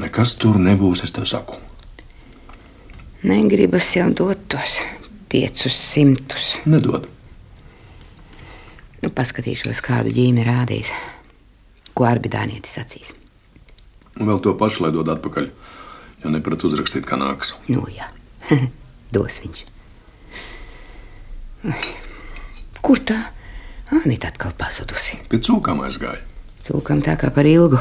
Nekas 0.00 0.36
tur 0.38 0.60
nebūs, 0.62 1.02
es 1.04 1.12
tev 1.12 1.26
saku. 1.28 1.58
Negribas 3.26 3.90
jau 3.96 4.06
dot 4.16 4.46
tos 4.48 4.78
piecus 5.30 5.76
simtus. 5.76 6.54
Nedod. 6.64 7.08
Nu, 9.00 9.10
paskatīšos, 9.16 9.80
kādu 9.84 10.12
ģīmi 10.14 10.44
rādīs. 10.46 10.92
Ko 11.96 12.06
arbidānietis 12.08 12.78
acīs. 12.80 13.12
Un 14.20 14.28
vēl 14.28 14.40
to 14.44 14.54
pašu, 14.58 14.84
lai 14.84 14.92
dod 14.94 15.10
atpakaļ. 15.10 15.50
Jo 16.22 16.32
neprat 16.32 16.64
uzrakstīt, 16.68 17.06
kā 17.08 17.18
nāks. 17.20 17.54
Nu, 17.72 17.86
jā, 17.92 18.08
dos 19.16 19.40
viņš. 19.42 19.64
Kur 22.80 23.00
tā? 23.04 23.18
Anita 23.90 24.30
atkal 24.30 24.52
pazudusi. 24.56 25.18
Pie 25.28 25.40
cūkām 25.42 25.82
aizgāja. 25.84 26.22
Cūkam 26.64 27.02
tā 27.04 27.16
kā 27.20 27.32
par 27.34 27.48
ilgu. 27.48 27.80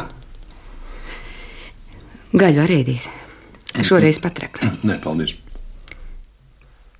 Gaļu 2.34 2.64
arī 2.64 2.80
ēdīs. 2.84 3.08
Šoreiz 3.86 4.20
patrakni. 4.22 4.72
Nē, 4.90 4.98
paldies. 5.04 5.36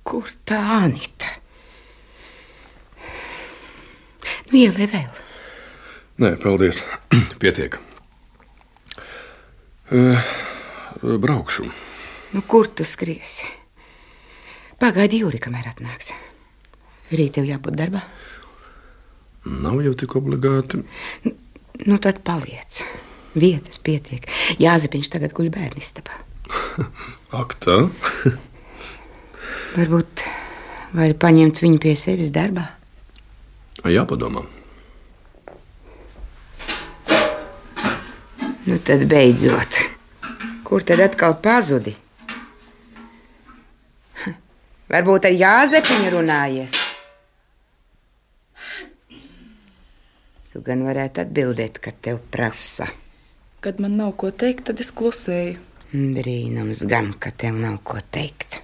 Kur 0.06 0.30
tā 0.48 0.60
Anita? 0.80 1.36
Nu, 4.50 4.56
ielē 4.58 4.88
vēl. 4.90 5.12
Nē, 6.22 6.32
paldies. 6.42 6.82
Pietiek. 7.42 7.76
Uh, 9.90 10.26
braukšu. 11.02 11.66
Nu, 12.30 12.42
kur 12.46 12.70
tu 12.70 12.86
skriesi? 12.86 13.46
Pagaidi, 14.80 15.24
Jūri, 15.24 15.42
kamēr 15.42 15.72
atnāks. 15.74 16.14
Rīt 17.10 17.36
tev 17.36 17.48
jābūt 17.48 17.78
darbā. 17.78 18.02
Nav 19.50 19.80
jau 19.82 19.94
tik 19.96 20.14
obligāti. 20.20 20.82
Nu, 21.86 21.96
tad 21.98 22.20
paliec. 22.26 22.82
Vietas 23.34 23.80
pietiek. 23.82 24.26
Jāzepiņš 24.60 25.10
tagad 25.14 25.34
guļ 25.36 25.48
bērnu 25.54 25.80
istabā. 25.80 26.18
Ak, 27.40 27.54
tā? 27.62 27.76
Varbūt 29.78 30.24
vari 30.98 31.14
paņemt 31.14 31.62
viņu 31.62 31.80
pie 31.82 31.94
sevis 31.98 32.32
darbā. 32.34 32.66
Jāpadomā. 33.86 34.42
Nu, 38.66 38.76
tad 38.84 39.06
beidzot. 39.08 39.80
Kur 40.66 40.84
tad 40.86 41.00
atkal 41.02 41.38
pazudi? 41.42 41.94
Varbūt 44.92 45.30
ar 45.30 45.38
Jāzepiņu 45.46 46.12
runājies. 46.18 46.79
Tu 50.50 50.58
gan 50.66 50.80
varētu 50.82 51.22
atbildēt, 51.22 51.78
kad 51.78 51.98
tev 52.02 52.16
prasa. 52.34 52.88
Kad 53.62 53.78
man 53.78 53.94
nav 54.00 54.16
ko 54.18 54.32
teikt, 54.34 54.64
tad 54.66 54.80
es 54.82 54.90
klusēju. 54.90 55.60
Brīnums 55.90 56.82
gan, 56.90 57.12
ka 57.14 57.30
tev 57.30 57.58
nav 57.60 57.76
ko 57.86 58.00
teikt. 58.10 58.58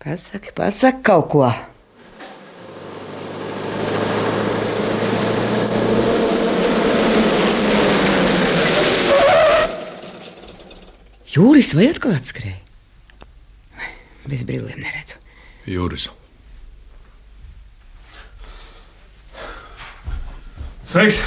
Pasaki, 0.00 0.54
pasaki 0.56 1.04
kaut 1.04 1.28
ko. 1.32 1.48
Jūris 11.28 11.74
vai 11.76 11.90
atkal 11.92 12.16
atskrēja? 12.16 12.56
Bez 14.28 14.48
brillēm 14.48 14.80
neredzu. 14.80 15.20
Jūris. 15.68 16.08
Sveiks! 20.88 21.20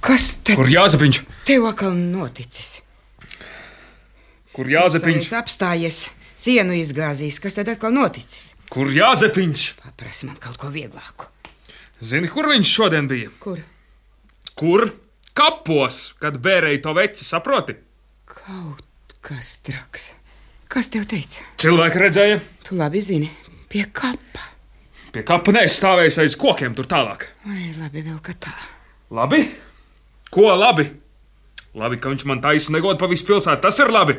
Kas 0.00 0.30
tad 0.42 0.56
Kur 0.58 0.70
jāzapiņš? 0.72 1.18
tev 1.46 1.66
atkal 1.68 1.92
noticis? 1.94 2.80
Kur 4.56 4.70
jāzapiņš? 4.72 5.26
Es 5.28 5.34
apstājies, 5.36 5.98
sienu 6.40 6.74
izgāzījis. 6.80 7.38
Kas 7.44 7.58
tad 7.58 7.68
atkal 7.70 7.92
noticis? 7.94 8.54
Kur 8.72 8.90
jāzapiņš? 8.94 9.66
Paprasti 9.84 10.30
man 10.30 10.38
kaut 10.42 10.56
ko 10.62 10.70
vieglāku. 10.72 11.28
Zini, 12.00 12.30
kur 12.32 12.48
viņš 12.50 12.72
šodien 12.78 13.08
bija? 13.10 13.30
Kur? 13.42 13.60
Kur? 14.58 14.88
Kapos, 15.36 16.14
kad 16.20 16.40
bērēja 16.42 16.80
to 16.84 16.94
veci, 16.96 17.24
saproti? 17.28 17.76
Kaut 18.28 19.14
kas 19.24 19.58
traks. 19.66 20.08
Kas 20.70 20.88
tev 20.92 21.04
teica? 21.10 21.44
Cilvēki 21.60 22.00
redzēja, 22.02 22.40
Tu 22.66 22.76
labi 22.78 23.00
zini, 23.02 23.30
pie 23.68 23.84
kapa. 23.92 24.42
pie 25.12 25.22
kapa 25.26 25.52
nestāvēs 25.52 26.18
aiz 26.22 26.36
kokiem 26.38 26.74
tur 26.74 26.86
tālāk. 26.86 27.28
Vai 27.44 27.70
labi 27.76 28.02
vēl 28.06 28.20
kā 28.22 28.34
tā? 28.38 28.52
Labi? 29.10 29.42
Ko 30.30 30.50
labi? 30.54 30.86
Labi, 31.74 31.98
ka 31.98 32.10
viņš 32.12 32.26
man 32.30 32.42
taisa 32.42 32.74
negodu 32.74 32.98
pa 32.98 33.08
visu 33.10 33.26
pilsētu, 33.26 33.62
tas 33.62 33.78
ir 33.82 33.90
labi. 33.90 34.16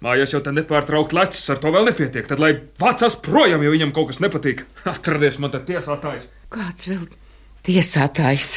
Mājās 0.00 0.32
jau 0.32 0.40
tā 0.42 0.52
nepārtraukt 0.56 1.12
lecis, 1.12 1.44
ar 1.52 1.58
to 1.60 1.70
vēl 1.74 1.90
nepietiek. 1.90 2.26
Tad, 2.26 2.40
lai 2.40 2.54
vācās 2.80 3.18
projām, 3.20 3.62
ja 3.62 3.72
viņam 3.72 3.92
kaut 3.94 4.10
kas 4.10 4.22
nepatīk, 4.24 4.64
atradies 4.92 5.38
man 5.42 5.52
te 5.54 5.60
tiesātājs. 5.70 6.30
Kāds 6.50 6.88
vēl 6.90 7.04
tiesātājs? 7.68 8.54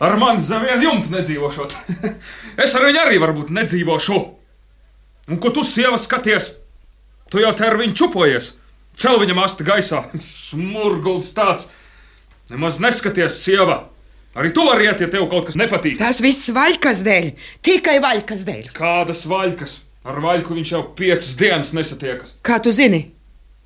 Ar 0.00 0.16
mani 0.20 0.44
zem 0.44 0.64
vienu 0.68 0.90
jumtu 0.90 1.12
nedzīvošot. 1.14 1.76
es 2.64 2.76
ar 2.76 2.86
viņu 2.86 3.02
arī 3.02 3.18
varbūt 3.20 3.52
nedzīvošu. 3.56 4.20
Un 5.32 5.40
ko 5.42 5.50
tu 5.50 5.64
sieva 5.66 5.98
skaties? 5.98 6.52
Tu 7.32 7.42
jau 7.42 7.50
te 7.56 7.66
ar 7.66 7.76
viņu 7.80 7.96
čupojies. 7.98 8.52
Cel 8.96 9.18
viņam 9.20 9.42
asti 9.42 9.66
gaisā. 9.66 10.04
Smurguls 10.48 11.32
tāds. 11.36 11.68
Nemaz 12.52 12.78
neskaties, 12.80 13.40
sieva. 13.42 13.82
Arī 14.36 14.52
tu 14.52 14.66
vari 14.68 14.84
iet, 14.84 15.00
ja 15.00 15.08
tev 15.08 15.24
kaut 15.32 15.48
kas 15.48 15.56
nepatīk. 15.56 15.96
Tas 16.00 16.20
viss 16.20 16.50
vaļkas 16.52 17.00
dēļ, 17.06 17.28
tikai 17.64 17.96
vaļkas 18.04 18.42
dēļ. 18.44 18.72
Kādas 18.76 19.24
vaļkas? 19.30 19.78
Ar 20.06 20.20
vaļku 20.22 20.54
viņš 20.58 20.72
jau 20.74 20.82
piecas 20.98 21.32
dienas 21.40 21.72
nesatiekas. 21.74 22.36
Kā 22.44 22.60
tu 22.62 22.70
zini? 22.74 23.00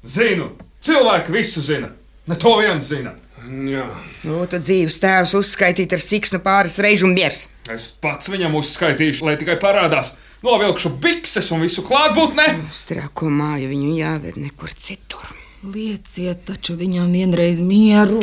Zinu, 0.07 0.53
cilvēki 0.87 1.35
visu 1.35 1.61
zina. 1.65 1.91
Ne 2.31 2.39
to 2.39 2.55
viens 2.61 2.87
zina. 2.87 3.17
Jā. 3.51 3.87
Nu, 4.25 4.39
tad 4.49 4.63
dzīves 4.63 5.01
tēvs 5.03 5.35
uzskaitīt 5.39 5.93
ar 5.97 6.03
siksnu 6.03 6.41
pāris 6.45 6.79
reižu 6.81 7.09
un 7.09 7.17
miers. 7.17 7.47
Es 7.73 7.89
pats 8.01 8.31
viņam 8.31 8.55
uzskaitīšu, 8.61 9.25
lai 9.27 9.35
tikai 9.41 9.57
parādās. 9.61 10.15
Novilkšu 10.45 10.95
bikses 11.03 11.51
un 11.53 11.65
visu 11.65 11.83
klātbūtni. 11.85 12.47
Uz 12.71 12.85
trako 12.89 13.29
māju 13.33 13.73
viņu 13.73 13.91
jāved 13.99 14.39
nekur 14.41 14.73
citur. 14.77 15.27
Lieciet 15.67 16.47
taču 16.49 16.79
viņam 16.81 17.11
vienreiz 17.13 17.61
mieru. 17.61 18.23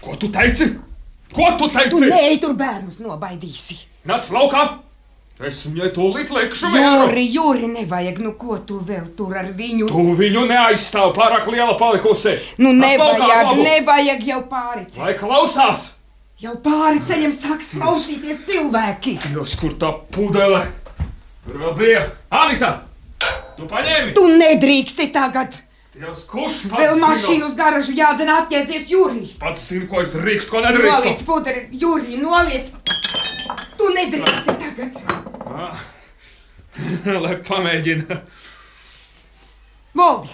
Ko 0.00 0.16
tu 0.16 0.30
teici? 0.32 0.70
Ko 1.34 1.50
tu 1.58 1.68
teici? 1.70 1.90
Tu 1.94 2.00
neej 2.10 2.38
tur 2.42 2.54
bērnus 2.58 3.00
nobaidīsi. 3.04 3.78
Nāc 4.08 4.30
laukā! 4.34 4.64
Es 5.40 5.62
viņai 5.64 5.88
tūlīt 5.96 6.28
likšu 6.36 6.68
mieru! 6.68 7.06
Jūri, 7.06 7.22
jūri, 7.32 7.68
nevajag, 7.72 8.18
nu 8.20 8.34
ko 8.36 8.58
tu 8.68 8.76
vēl 8.84 9.06
tur 9.16 9.38
ar 9.40 9.46
viņu? 9.56 9.86
Tu 9.88 10.02
viņu 10.18 10.42
neaizstāv 10.50 11.14
pārāk 11.16 11.46
liela 11.48 11.78
palikusi! 11.80 12.34
Nu, 12.60 12.74
Nāc 12.76 12.98
laukā, 13.00 13.14
nevajag, 13.22 13.46
labu! 13.48 13.64
nevajag 13.64 14.26
jau 14.28 14.42
pāri. 14.50 14.84
Lai 14.98 15.14
klausās! 15.16 15.86
Jau 16.40 16.54
pāri 16.64 17.00
ceļam 17.08 17.32
sāks 17.36 17.72
klausīties 17.76 18.44
cilvēki. 18.50 19.16
Jūs 19.32 19.56
kur 19.60 19.74
tā 19.80 19.94
pudele? 20.12 20.60
Tur 21.46 21.56
vēl 21.64 21.74
bija 21.78 22.04
Anita! 22.36 22.74
Tu 23.56 23.68
paņēmi! 23.68 24.14
Tu 24.16 24.28
nedrīksti 24.40 25.08
tagad. 25.12 25.56
Dievs, 25.90 26.22
kurš 26.30 26.58
pats 26.70 26.84
Vēl 26.84 27.00
mašīnu 27.02 27.46
uz 27.48 27.54
garažu 27.58 27.94
jādzen 27.98 28.28
atjēdzies 28.30 28.90
Jūri. 28.92 29.24
Pats 29.40 29.64
zinu, 29.72 29.88
ko 29.90 30.04
es 30.04 30.12
drīkstu, 30.14 30.52
ko 30.52 30.60
Noliec 30.62 30.84
nedrīkstu. 30.86 31.26
puderi, 31.26 31.64
Jūri, 31.82 32.20
noliec. 32.22 32.70
Tu 33.80 33.88
nedrīksti 33.96 34.54
tagad. 34.60 35.00
Lai 37.24 37.34
pamēģina. 37.48 38.20
Voldi, 39.98 40.30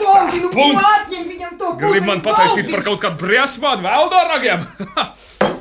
Voldi, 0.00 0.40
nu 0.40 0.48
atņem 0.80 1.26
viņam 1.28 1.58
to 1.60 1.74
puderi? 1.74 1.92
Grib 1.92 2.08
man 2.08 2.22
pataisīt 2.24 2.64
Voldi! 2.64 2.72
par 2.72 2.86
kaut 2.88 3.02
kādu 3.04 3.20
briesmānu 3.26 3.84
veldu 3.84 4.24
ragiem. 4.32 4.64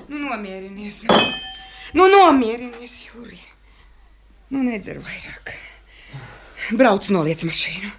Nu, 0.10 0.17
nomierinies. 0.23 1.03
Nu, 1.05 1.15
nu 1.93 2.08
nomierinies, 2.10 2.95
Jūri. 3.12 3.38
Nu, 4.49 4.63
nedzer 4.65 4.97
vairāk. 5.05 5.51
Brauc, 6.79 7.05
noliec 7.13 7.43
mašīnu. 7.45 7.91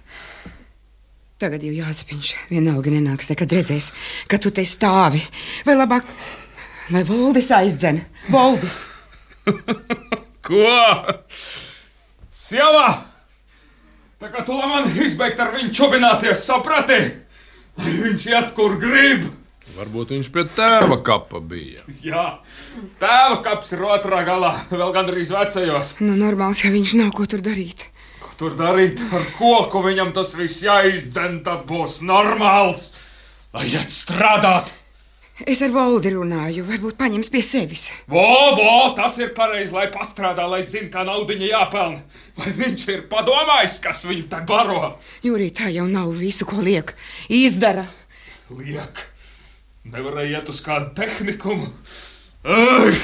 Tagad 1.41 1.63
jau 1.65 1.71
jāsapiņš. 1.73 2.27
Vienalga 2.51 2.91
nenāks 2.93 3.31
nekad 3.31 3.53
redzēs, 3.55 3.87
ka 4.29 4.37
tu 4.37 4.51
te 4.53 4.61
stāvi. 4.69 5.23
Vai 5.65 5.73
labāk, 5.73 6.05
lai 6.93 7.01
Voldis 7.07 7.49
aizdzen. 7.57 7.97
Voldi! 8.29 8.69
Ko? 10.45 10.69
Tā 14.21 14.29
kā 14.29 14.43
tu 14.45 14.53
man 14.53 14.85
izbeigt 15.01 15.41
ar 15.41 15.49
viņu 15.55 15.73
čubināties, 15.73 16.45
saprati? 16.45 16.99
Lai 17.81 17.93
viņš 18.03 18.27
iet, 18.35 18.51
kur 18.53 18.77
grib. 18.77 19.25
Varbūt 19.79 20.13
viņš 20.13 20.29
pie 20.35 20.43
tēva 20.51 20.99
kapa 21.01 21.41
bija. 21.41 21.81
Jā, 22.05 22.27
tēva 23.01 23.39
kaps 23.45 23.73
ir 23.73 23.81
otrā 23.87 24.21
galā, 24.27 24.51
vēl 24.69 24.93
gandrīz 24.93 25.33
vecajos. 25.33 25.95
Nu, 26.03 26.13
normāls, 26.19 26.61
ja 26.61 26.69
viņš 26.73 26.99
nav 27.01 27.15
ko 27.17 27.25
tur 27.25 27.41
darīt. 27.45 27.87
Tur 28.41 28.55
darīt 28.57 28.97
ar 29.13 29.25
koku? 29.37 29.83
Viņam 29.85 30.15
tas 30.17 30.31
viss 30.33 30.63
jāizdzen, 30.65 31.43
tad 31.45 31.67
būs 31.69 31.99
normāls. 32.01 32.87
Lai 33.53 33.67
iet 33.69 33.91
strādāt! 33.93 34.71
Es 35.45 35.61
ar 35.61 35.69
Voldi 35.75 36.09
runāju, 36.15 36.63
varbūt 36.65 36.97
paņems 36.97 37.29
pie 37.33 37.43
sevis. 37.45 37.83
Vo, 38.09 38.23
vo, 38.57 38.71
tas 38.97 39.19
ir 39.21 39.29
pareizi, 39.37 39.75
lai 39.75 39.85
pastrādā, 39.93 40.47
lai 40.49 40.63
zinātu, 40.65 40.89
kā 40.95 41.03
naudiņa 41.05 41.51
jāpelna. 41.51 42.01
Vai 42.39 42.55
viņš 42.63 42.87
ir 42.95 43.03
padomājis, 43.13 43.77
kas 43.85 44.01
viņu 44.09 44.25
tā 44.33 44.41
baro? 44.49 44.95
Jūrī, 45.21 45.51
tā 45.61 45.69
jau 45.75 45.85
nav 45.89 46.09
visu, 46.17 46.49
ko 46.49 46.65
liek. 46.65 46.95
Izdara. 47.29 47.85
Liek, 48.57 49.05
nevarēja 49.85 50.41
iet 50.41 50.49
uz 50.49 50.63
kādu 50.65 50.89
tehnikumu. 50.97 51.69
Ai, 52.41 52.97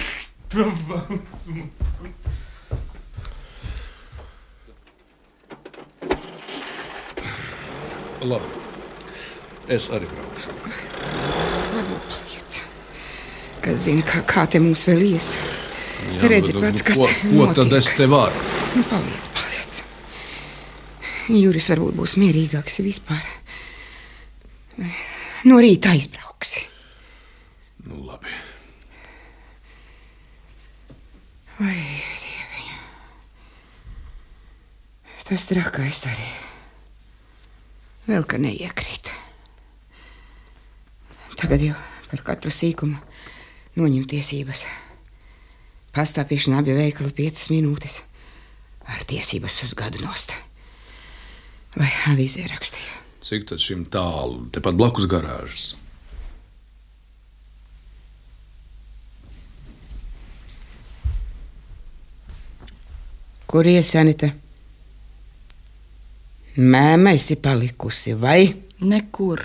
tu 0.50 0.66
valsts! 0.90 2.37
Labi. 8.22 8.50
Es 9.68 9.90
arī 9.94 10.08
braukšu. 10.10 10.54
Varbūt 11.76 12.08
paliec. 12.08 12.60
Kas 13.62 13.84
zina, 13.84 14.06
kā, 14.08 14.24
kā 14.26 14.46
te 14.50 14.62
mums 14.64 14.86
vēl 14.88 15.04
ies. 15.10 15.34
Jā, 16.16 16.30
Redzi 16.32 16.56
nu, 16.56 16.64
pats, 16.64 16.82
nu, 16.82 16.88
kas 16.88 17.02
ko, 17.02 17.08
te 17.10 17.30
ko 17.34 17.48
tad 17.52 17.68
notiek. 17.68 17.78
es 17.82 17.92
te 17.98 18.08
varu? 18.10 18.46
Nu, 18.78 18.86
paliec, 18.88 19.28
paliec. 19.36 19.82
Jūris 21.36 21.70
varbūt 21.74 21.98
būs 22.00 22.16
mierīgāks 22.22 22.80
vispār. 22.86 23.26
No 25.48 25.60
rīta 25.62 25.92
aizbrauksi. 25.94 26.64
Nu, 27.88 28.02
labi. 28.08 28.34
Vai, 31.60 31.78
dieviņ. 32.24 32.74
Tas 35.28 35.50
trakais 35.50 36.06
arī. 36.08 36.47
Vēl 38.08 38.24
ka 38.24 38.38
neiekrīt. 38.40 39.10
Tagad 41.38 41.60
jau 41.60 41.76
par 42.08 42.22
katru 42.30 42.52
sīkumu 42.54 42.96
noņem 43.78 44.06
tiesības. 44.08 44.64
Pastāpīšana 45.92 46.62
abi 46.62 46.76
veikali 46.78 47.12
piecas 47.18 47.50
minūtes. 47.52 48.00
Ar 48.88 49.04
tiesības 49.10 49.60
uz 49.68 49.74
gadu 49.76 50.00
nost. 50.06 50.32
Vai 51.76 51.90
avīzē 52.14 52.48
rakstīja? 52.48 53.04
Cik 53.28 53.44
tad 53.52 53.60
šim 53.60 53.84
tālu? 53.92 54.46
Tepat 54.56 54.80
blakus 54.80 55.10
garāžas. 55.12 55.74
Kur 63.52 63.68
iesanita? 63.68 64.32
Mēmē 66.58 67.12
esi 67.14 67.36
palikusi, 67.38 68.16
vai? 68.18 68.48
Nekur. 68.82 69.44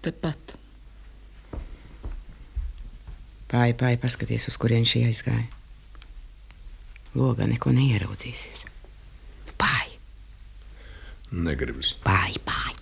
Tepat. 0.00 0.54
Pāri, 3.48 3.74
pāri, 3.76 3.98
paskaties, 4.00 4.46
uz 4.48 4.56
kurien 4.60 4.86
šī 4.88 5.02
aizgāja. 5.10 5.44
Logā 7.20 7.44
neko 7.50 7.72
neieraudzīsies. 7.76 8.64
Pāri, 9.60 9.98
Negribas. 11.36 11.92
pāri, 12.00 12.40
pāri. 12.40 12.76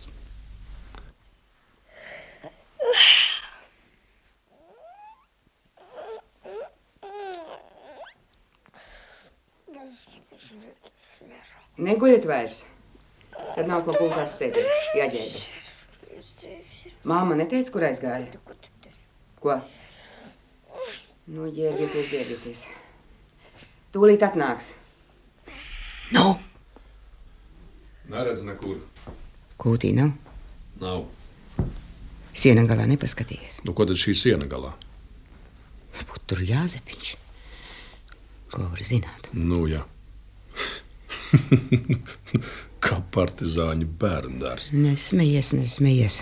Neguļat 11.76 12.30
vairs. 12.30 12.62
Tad 13.56 13.70
nav 13.70 13.86
ko 13.86 13.94
gultās 13.96 14.34
sēdēt. 14.36 14.66
Jāģēda. 14.98 15.38
Māma 17.08 17.36
neteica, 17.38 17.72
kur 17.72 17.86
aizgāja. 17.88 18.28
Ko? 19.40 19.54
Nu, 21.32 21.46
ģērbieties, 21.56 22.10
ģērbieties. 22.10 22.66
Tūlīt 23.96 24.26
atnāks. 24.28 24.74
Nu! 26.12 26.34
Neredz 28.12 28.44
nekur. 28.44 28.76
Kūtī 29.56 29.94
nav. 29.96 30.12
Nav. 30.82 31.08
Siena 32.36 32.66
galā 32.68 32.84
nepaskatījies. 32.92 33.62
Nu, 33.64 33.72
ko 33.72 33.88
tad 33.88 33.96
šī 33.96 34.12
siena 34.20 34.44
galā? 34.52 34.74
Varbūt 35.96 36.28
tur 36.28 36.44
jāzepiņš. 36.44 37.16
Ko 38.52 38.68
var 38.68 38.84
zināt? 38.84 39.32
Nu, 39.32 39.64
jā. 39.72 39.80
Kā 42.86 43.00
partizāņu 43.14 43.88
bērndārs. 43.98 44.70
Nesmējies, 44.76 45.52
nesmējies. 45.58 46.20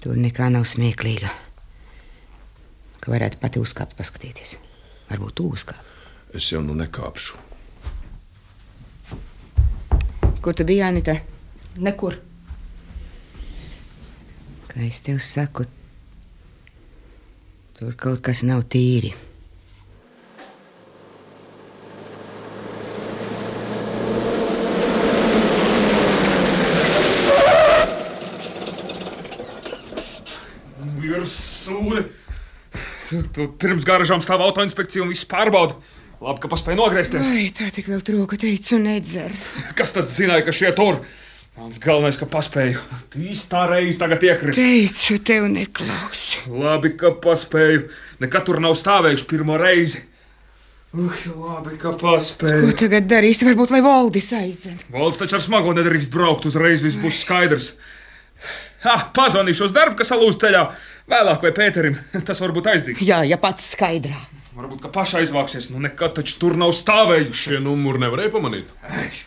Tur 0.00 0.16
nekā 0.16 0.48
nav 0.54 0.64
smieklīga. 0.68 1.32
Ka 3.02 3.12
varētu 3.12 3.40
pati 3.42 3.60
uzkāpt, 3.60 3.96
paskatīties. 3.98 4.56
Varbūt 5.10 5.36
tu 5.36 5.50
uzkāp. 5.52 5.92
Es 6.34 6.48
jau 6.52 6.62
nu 6.64 6.74
nekāpšu. 6.78 7.42
Kur 10.40 10.56
tu 10.56 10.64
biji, 10.64 10.82
Anita? 10.86 11.18
Nekur. 11.82 12.16
Kā 14.70 14.84
es 14.86 15.00
tev 15.04 15.20
saku, 15.24 15.66
tur 17.76 17.96
kaut 18.00 18.24
kas 18.24 18.44
nav 18.48 18.64
tīri. 18.72 19.14
Ir 31.06 31.26
sūdi. 31.30 32.06
Tu, 33.06 33.20
tu 33.32 33.46
pirms 33.60 33.84
garažām 33.86 34.20
stāv 34.24 34.42
autoinspekcija 34.46 35.04
un 35.04 35.12
viss 35.12 35.26
pārbauda. 35.30 35.76
Labi, 36.16 36.40
ka 36.42 36.48
paspēja 36.50 36.78
nogriezties. 36.80 37.28
Ai, 37.28 37.50
tā 37.54 37.68
tik 37.76 37.90
vēl 37.92 38.00
troka 38.04 38.38
teicu, 38.40 38.78
nedzer. 38.80 39.34
Kas 39.78 39.92
tad 39.94 40.08
zināja, 40.10 40.46
ka 40.46 40.54
šie 40.56 40.72
tur? 40.76 41.02
Mans 41.56 41.78
galvenais, 41.80 42.18
ka 42.20 42.26
paspēju. 42.28 42.80
Īstā 43.20 43.62
reize 43.70 44.00
tagad 44.00 44.24
iekrist. 44.26 44.58
Teicu, 44.60 45.18
tev 45.24 45.46
neklausi. 45.52 46.42
Labi, 46.52 46.90
ka 47.00 47.12
paspēju. 47.24 47.86
Nekad 48.24 48.48
tur 48.48 48.60
nav 48.64 48.74
stāvējuši 48.76 49.28
pirmo 49.30 49.56
reizi. 49.60 50.02
Ui, 50.96 51.12
labi, 51.36 51.76
ka 51.76 51.92
Ko 51.92 51.98
paspēju. 52.00 52.72
tagad 52.80 53.08
darīsi? 53.10 53.44
Varbūt, 53.48 53.72
lai 53.76 53.82
Valdis 53.84 54.30
aizdzen. 54.36 54.78
Valsts 54.92 55.20
taču 55.20 55.36
ar 55.36 55.44
smago 55.44 55.72
nedrīkst 55.76 56.12
braukt 56.14 56.48
uzreiz, 56.48 56.84
viss 56.84 56.96
būs 57.00 57.22
skaidrs. 57.24 57.74
Ah, 58.86 59.08
pazvanīšu 59.16 59.66
uz 59.66 59.74
darbu, 59.74 59.98
kas 59.98 60.12
salūz 60.12 60.38
ceļā. 60.42 60.62
Vēlāk 61.10 61.42
vai 61.42 61.52
Pēterim. 61.54 61.96
Tas 62.28 62.40
varbūt 62.42 62.70
aizdīgs. 62.72 63.02
Jā, 63.06 63.22
ja 63.26 63.38
pats 63.42 63.72
skaidrā. 63.74 64.18
Varbūt, 64.56 64.80
ka 64.86 64.90
pašai 64.92 65.20
aizvāksies. 65.24 65.68
Nu, 65.68 65.80
nekad 65.84 66.14
taču 66.16 66.38
tur 66.40 66.54
nav 66.56 66.70
stāvējuši. 66.72 67.36
Šie 67.36 67.58
numuri 67.60 68.00
nevarēja 68.06 68.32
pamanīt. 68.32 68.70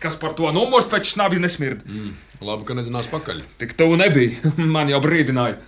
Kas 0.02 0.18
par 0.18 0.34
to 0.38 0.50
numurs 0.56 0.88
pēc 0.90 1.12
snabja 1.12 1.42
nesmird? 1.44 1.84
Mm. 1.86 2.16
Labi, 2.42 2.66
ka 2.66 2.78
nedzinās 2.78 3.12
pakaļ. 3.12 3.44
Tik 3.62 3.76
tuvu 3.78 4.00
nebija. 4.00 4.54
Man 4.76 4.90
jau 4.90 5.02
brīdināja. 5.04 5.60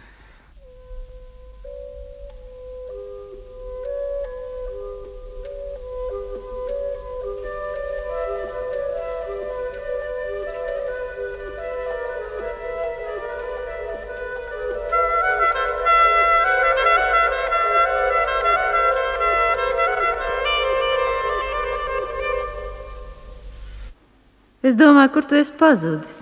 Es 24.72 24.78
domāju, 24.80 25.12
kur 25.12 25.26
tu 25.28 25.36
esi 25.36 25.52
pazudis. 25.60 26.22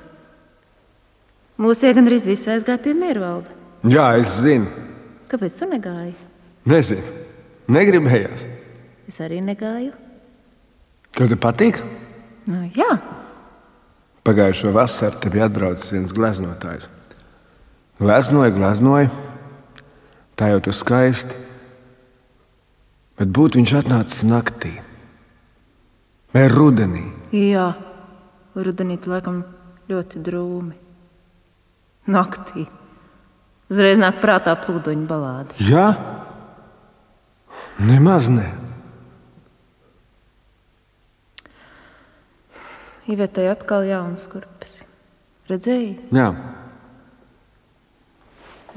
Mūsu 1.62 1.92
gandrīz 1.94 2.24
viss 2.26 2.48
aizgāja 2.50 2.80
pie 2.82 2.96
miervalda. 2.98 3.52
Jā, 3.86 4.08
es 4.18 4.40
zinu. 4.42 4.66
Kāpēc 5.30 5.58
tu 5.60 5.68
negāji? 5.70 6.14
Nezinu. 6.66 7.04
Negribējās. 7.70 8.48
Es 9.12 9.20
arī 9.22 9.38
negāju. 9.46 9.92
Tev 11.14 11.30
te 11.30 11.38
patīk? 11.38 11.78
Nu, 12.50 12.64
jā, 12.74 12.90
Pagājušo 14.26 14.72
vasaru 14.76 15.22
te 15.22 15.30
bija 15.34 15.46
atbraucis 15.48 15.94
viens 15.94 16.14
gleznotājs. 16.14 16.90
Gleznoja, 18.02 18.52
gleznoja. 18.56 19.12
Tā 20.38 20.50
jau 20.52 20.64
tu 20.66 20.74
skaisti. 20.76 21.38
Bet 23.20 23.30
būtu 23.36 23.62
viņš 23.62 23.76
atnācis 23.84 24.26
naktī 24.28 24.74
vai 26.34 26.48
rudenī. 26.52 27.06
jā. 27.36 27.70
Rudenī 28.56 28.98
laikam 29.06 29.44
ļoti 29.90 30.22
drūmi. 30.26 30.78
Naktī. 32.10 32.66
Uzreiz 33.70 34.00
nāk 34.02 34.18
prātā 34.24 34.56
plūduņa 34.58 35.06
balāde. 35.10 35.58
Jā, 35.62 35.92
nemaz 37.78 38.32
ne. 38.34 38.48
Ivetē 43.10 43.50
atkal 43.52 43.86
jaunas 43.90 44.26
kurpes. 44.30 44.82
Redzēji? 45.50 45.96
Jā, 46.14 46.30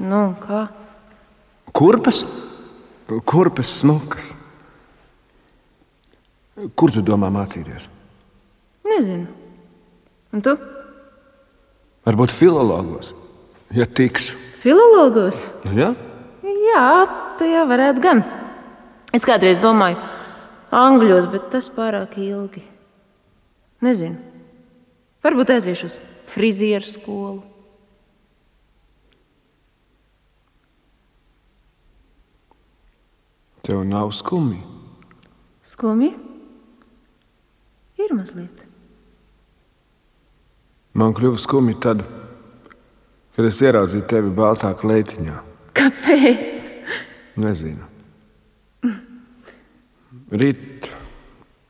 Nu, 0.03 0.33
kā? 0.41 0.67
Kurpes? 1.71 2.23
Kurpes 3.25 3.69
smukas. 3.79 4.33
Kur 6.75 6.91
tu 6.93 7.01
domā 7.05 7.29
mācīties? 7.33 7.87
Nezinu. 8.87 9.27
Un 10.33 10.41
tu? 10.41 10.55
Varbūt 12.03 12.33
filologos, 12.35 13.13
ja 13.71 13.85
tikšu. 13.85 14.39
Filologos? 14.63 15.43
Nu, 15.67 15.75
ja? 15.77 15.91
Jā, 16.43 16.87
jau 17.47 17.63
varētu 17.69 18.03
gan. 18.03 18.23
Es 19.13 19.27
kādreiz 19.27 19.59
domāju, 19.61 19.99
angļos, 20.73 21.29
bet 21.31 21.49
tas 21.53 21.69
pārāk 21.71 22.17
ilgi. 22.17 22.63
Nezinu. 23.83 24.17
Varbūt 25.23 25.53
aiziešu 25.55 25.87
uz 25.91 25.97
frizieru 26.33 26.87
skolu. 26.87 27.43
Tev 33.63 33.85
nav 33.87 34.11
skumji. 34.11 34.59
Skumji? 35.63 36.11
Ir 38.03 38.11
mazliet. 38.17 38.62
Man 40.93 41.15
kļuva 41.17 41.39
skumji 41.41 41.73
tad, 41.81 42.03
kad 43.33 43.47
es 43.49 43.61
ieraudzīju 43.65 44.05
tevi 44.09 44.29
baltā 44.37 44.69
kleitiņā. 44.77 45.39
Kāpēc? 45.73 46.67
Nezinu. 47.41 47.89
Rīt 50.33 50.89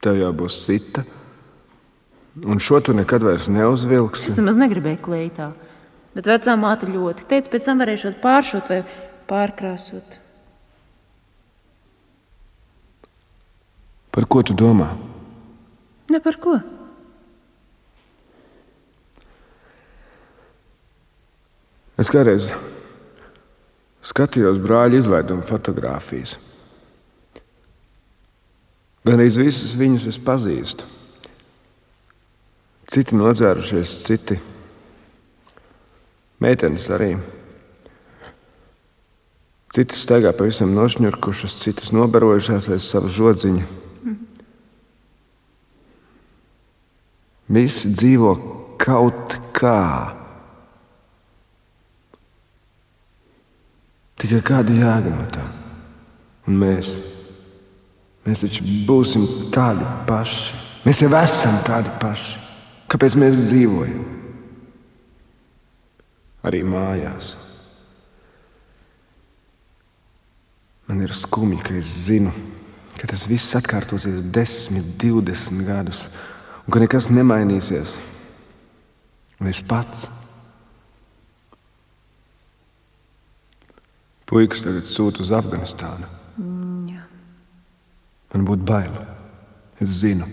tev 0.04 0.20
jau 0.20 0.32
būs 0.36 0.58
sita, 0.66 1.06
un 2.44 2.60
šo 2.64 2.82
tu 2.84 2.96
nekad 2.96 3.24
vairs 3.24 3.48
neuzvilksi. 3.52 4.34
Es 4.34 4.40
nemaz 4.40 4.60
negribēju 4.60 5.00
kleitā. 5.04 5.54
Bet 6.14 6.28
vecā 6.30 6.58
māte 6.60 6.92
ļoti 6.92 7.26
teica, 7.30 7.50
pēc 7.56 7.70
tam 7.70 7.80
varēšu 7.82 8.14
pāršūt 8.22 8.70
vai 8.70 8.82
pārkrāsot. 9.32 10.20
Par 14.14 14.28
ko 14.30 14.44
tu 14.46 14.54
domā? 14.54 14.92
Ne 16.12 16.20
par 16.22 16.38
ko. 16.44 16.60
Es 22.00 22.10
kādreiz 22.10 22.50
skatījos 24.04 24.60
brāļa 24.64 25.00
izlaidumu 25.00 25.46
fotogrāfijas. 25.46 26.38
Gan 29.04 29.20
arī 29.20 29.30
visus 29.36 29.76
viņus 29.76 30.08
es 30.14 30.20
pazīstu. 30.24 30.88
Citi 32.94 33.18
nodzērušies, 33.18 33.92
citi 34.06 34.38
meitenes 36.44 36.88
arī. 36.94 37.14
Citas 39.74 40.04
staigā 40.06 40.32
pavisam 40.38 40.76
nošņurkušas, 40.78 41.56
citas 41.64 41.90
nobarojušās 41.96 42.70
aiz 42.76 42.86
sava 42.86 43.10
žodziņa. 43.10 43.64
Visi 47.54 47.90
dzīvo 47.94 48.36
kaut 48.82 49.40
kā. 49.58 50.23
Tikai 54.24 54.40
kāda 54.40 54.72
jēga 54.72 55.12
no 55.12 55.26
tā? 55.36 55.44
Un 56.48 56.56
mēs, 56.62 56.94
mēs 58.24 58.44
taču 58.46 58.64
būsim 58.88 59.26
tādi 59.52 59.84
paši. 60.08 60.62
Mēs 60.86 61.02
jau 61.04 61.10
esam 61.20 61.58
tādi 61.66 61.92
paši. 62.00 62.38
Kāpēc 62.88 63.18
mēs 63.20 63.36
dzīvojam? 63.50 64.06
Arī 66.48 66.64
mājās. 66.64 67.34
Man 70.88 71.04
ir 71.04 71.12
skumji, 71.16 71.60
ka 71.64 71.76
es 71.80 71.92
zinu, 72.08 72.32
ka 72.96 73.12
tas 73.12 73.28
viss 73.28 73.60
atkārtosies 73.60 74.24
10, 74.32 74.92
20 75.04 75.68
gadus, 75.68 76.08
un 76.64 76.72
ka 76.72 76.80
nekas 76.84 77.12
nemainīsies. 77.12 78.00
Un 79.44 79.52
es 79.52 79.60
pats. 79.68 80.08
Puikas 84.34 84.64
tagad 84.66 84.88
sūta 84.90 85.22
uz 85.22 85.30
Afganistānu. 85.36 86.08
Mm, 86.42 86.86
jā. 86.90 87.04
Man 88.34 88.48
būtu 88.48 88.66
bail. 88.66 88.96
Es 89.84 90.00
zinu. 90.00 90.26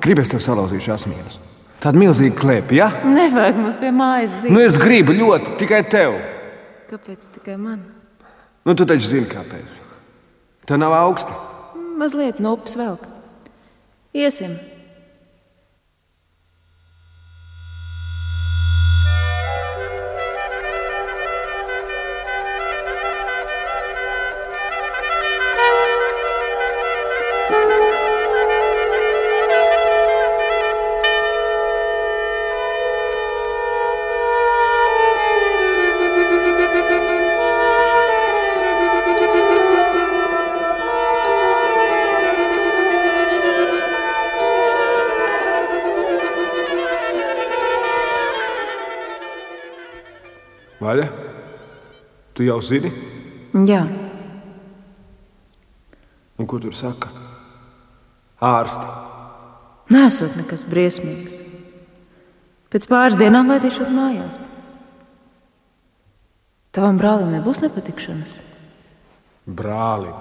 Gribēs 0.00 0.32
tev 0.32 0.42
salauzīšu 0.42 0.94
asmīnus. 0.96 1.38
Tāda 1.80 2.00
milzīga 2.00 2.34
klēpja, 2.40 2.80
ja? 2.80 2.88
Nevajag 3.06 3.60
mums 3.60 3.78
pie 3.78 3.92
mājas 3.94 4.40
zīmēt. 4.40 4.56
Nu, 4.56 4.64
es 4.64 4.80
gribu 4.80 5.14
ļoti 5.14 5.54
tikai 5.60 5.80
tev. 5.86 6.16
Kāpēc 6.90 7.30
tikai 7.36 7.54
man? 7.60 7.84
Nu, 8.66 8.74
tu 8.74 8.88
taču 8.88 9.06
zini, 9.06 9.30
kāpēc. 9.30 9.78
Tā 10.66 10.80
nav 10.80 10.96
augsta. 10.98 11.36
Mazliet 12.00 12.42
no 12.42 12.56
upes 12.58 12.74
velk. 12.80 13.06
Iesim. 14.18 14.58
Jau 52.60 52.68
zini, 52.68 52.92
Jā, 53.66 53.82
un 56.38 56.46
ko 56.46 56.58
tur 56.60 56.74
saka? 56.76 57.08
Ārsti. 58.40 58.86
nesot 59.90 60.36
nekas 60.38 60.62
briesmīgs. 60.68 61.40
Pēc 62.70 62.86
pāris 62.86 63.18
dienām 63.18 63.50
laidīšu 63.50 63.88
mājās. 63.90 64.44
Tavam 66.70 66.96
brālim 67.00 67.32
nebūs 67.34 67.60
nepatikšanas. 67.64 68.36
Brāli. 69.44 70.12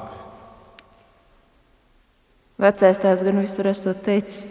Vecais 2.60 2.98
tēvs 3.00 3.22
gan 3.24 3.44
visur 3.44 3.70
esot 3.70 4.02
teicis, 4.04 4.50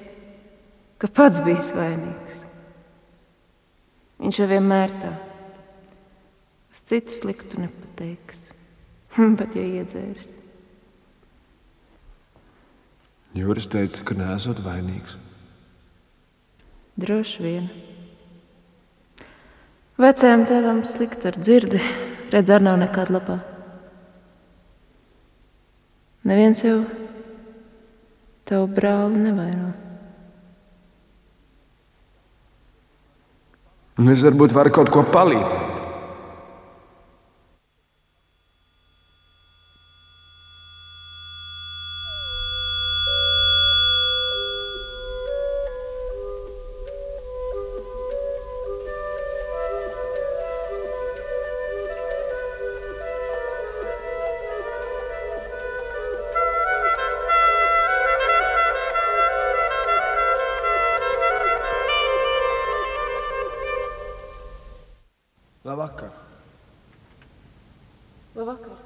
ka 1.03 1.11
pats 1.11 1.42
bijis 1.42 1.72
vainīgs. 1.74 2.44
Viņš 4.22 4.38
jau 4.38 4.48
vienmēr 4.55 4.94
tā. 5.03 5.11
Uz 6.78 6.84
citu 6.86 7.10
sliktu 7.10 7.58
nepateiks. 7.58 8.52
Bet, 9.38 9.56
ja 9.58 9.64
iedzēris, 9.66 10.28
Jūras 13.34 13.66
teica, 13.70 14.04
ka 14.06 14.14
neesot 14.14 14.60
vainīgs. 14.62 15.16
droši 16.98 17.42
vien. 17.42 17.66
Vecajam 19.98 20.44
tēvam 20.46 20.84
slikti 20.86 21.28
ar 21.28 21.38
dzirdi, 21.38 21.80
redz, 22.30 22.50
arī 22.54 22.64
nav 22.68 22.78
nekāda 22.78 23.14
labā. 23.18 23.38
Neviens 26.30 26.62
jau 26.62 26.78
tavu 28.46 28.70
brāli 28.78 29.26
nevaino. 29.26 29.72
Un 33.98 34.14
es 34.14 34.22
varbūt 34.22 34.54
varu 34.54 34.74
kaut 34.78 34.94
ko 34.94 35.02
palīdzēt. 35.02 35.77
Labvakar! 65.88 66.11
Labvakar! 68.37 68.77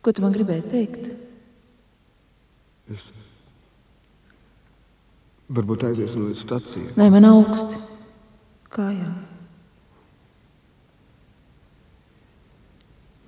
Ko 0.00 0.12
tu 0.12 0.24
man 0.24 0.32
gribēji 0.32 0.64
teikt? 0.68 1.08
Es, 2.92 3.10
Varbūt 5.50 5.82
aiziesim 5.88 6.22
līdz 6.28 6.42
stacijai. 6.44 6.92
Nē, 6.94 7.08
man 7.10 7.26
augsti. 7.26 7.78
Kājām. 8.70 9.16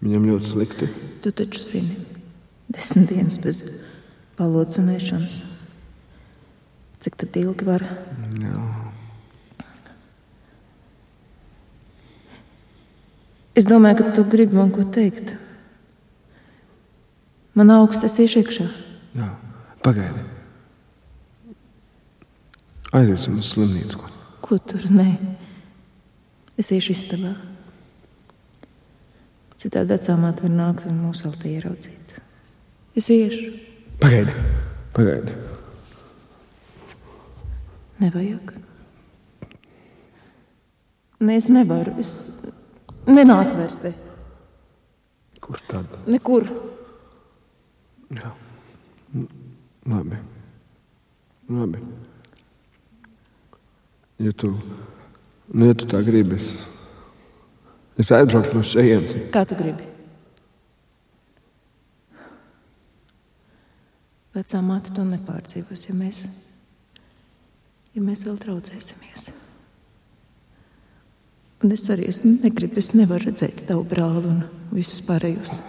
Viņam 0.03 0.29
ļoti 0.29 0.51
slikti. 0.53 0.91
Tu 1.25 1.33
taču 1.35 1.65
zini, 1.67 1.97
desmit 2.71 3.11
dienas 3.11 3.41
bez 3.43 3.65
ēšanas. 4.95 5.52
Cik 7.03 7.17
tad 7.19 7.37
ilgi 7.41 7.67
var? 7.67 7.83
Jā. 8.39 8.59
Es 13.59 13.67
domāju, 13.69 13.99
ka 13.99 14.13
tu 14.17 14.25
gribi 14.31 14.57
man 14.57 14.71
ko 14.73 14.85
teikt. 14.87 15.35
Man 17.59 17.73
augsts 17.75 18.01
tas 18.07 18.15
ir 18.23 18.33
iekšā. 18.41 18.69
Jā. 19.19 19.29
Pagaidi. 19.83 20.23
Aiziesim 22.95 23.39
uz 23.41 23.51
slimnīcu. 23.51 23.99
ko. 23.99 24.09
Ko 24.45 24.59
tur 24.59 24.87
nē? 24.95 25.11
Es 26.57 26.71
iešu 26.73 26.95
istabā. 26.95 27.35
Citādi 29.59 29.93
vecā 29.93 30.17
māte 30.21 30.47
var 30.47 30.55
nākt 30.55 30.87
un 30.87 31.03
mūsu 31.03 31.27
vēl 31.27 31.39
te 31.41 31.53
ieraudzīt. 31.53 32.19
Es 32.97 33.11
iešu. 33.11 33.57
Pagaidi. 34.01 34.33
Pagaidi. 34.97 35.52
Nevajag. 38.03 38.53
Nē, 41.23 41.37
es 41.39 41.47
nevaru. 41.53 41.95
Es 42.03 42.13
nenācu 43.07 43.61
vairs 43.61 43.79
te. 43.83 43.93
Kur 45.43 45.61
tad? 45.71 45.87
Nekur. 46.11 46.49
Jā. 48.13 48.33
Labi. 49.87 50.19
Labi. 51.53 51.83
Ja 54.23 54.33
tu, 54.33 54.53
nu, 55.49 55.67
ja 55.67 55.75
tu 55.75 55.87
tā 55.91 55.99
gribi, 56.07 56.37
es, 56.39 56.53
es 57.99 58.13
aizbraukšu 58.15 58.55
no 58.55 58.63
šejienes. 58.67 59.17
Kā 59.35 59.43
tu 59.49 59.59
gribi? 59.59 59.89
Vecā 64.33 64.63
māte 64.65 64.95
to 64.95 65.03
nepārdzīvos, 65.05 65.89
ja 65.89 65.97
mēs, 65.99 66.23
ja 67.95 68.03
mēs 68.03 68.25
vēl 68.27 68.39
draudzēsimies. 68.43 69.31
Un 71.63 71.75
es 71.77 71.85
arī 71.95 72.09
es 72.11 72.25
negribu, 72.27 72.81
es 72.83 72.91
nevaru 72.99 73.29
redzēt 73.29 73.67
tavu 73.69 73.85
brāli 73.87 74.27
un 74.33 74.43
visus 74.75 75.05
pārējos. 75.07 75.61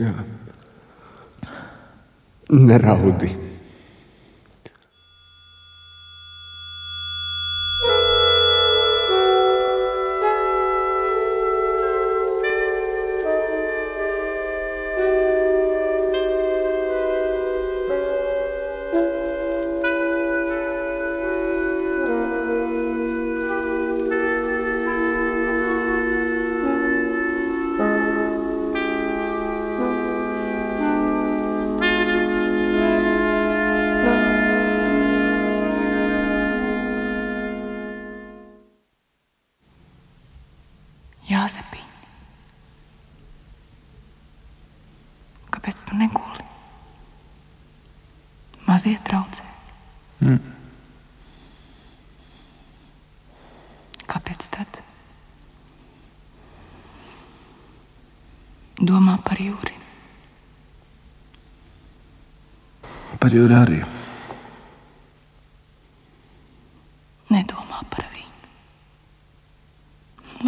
Jā. 0.00 0.16
Neraudi. 2.50 3.30
Jāzepiņ. 3.30 3.49
Domā 58.80 59.18
par 59.24 59.36
jūri. 59.36 59.74
Par 63.20 63.34
jūri 63.36 63.56
arī. 63.56 63.80
Nedomā 67.30 67.82
par 67.92 68.06
viņu. 68.14 68.38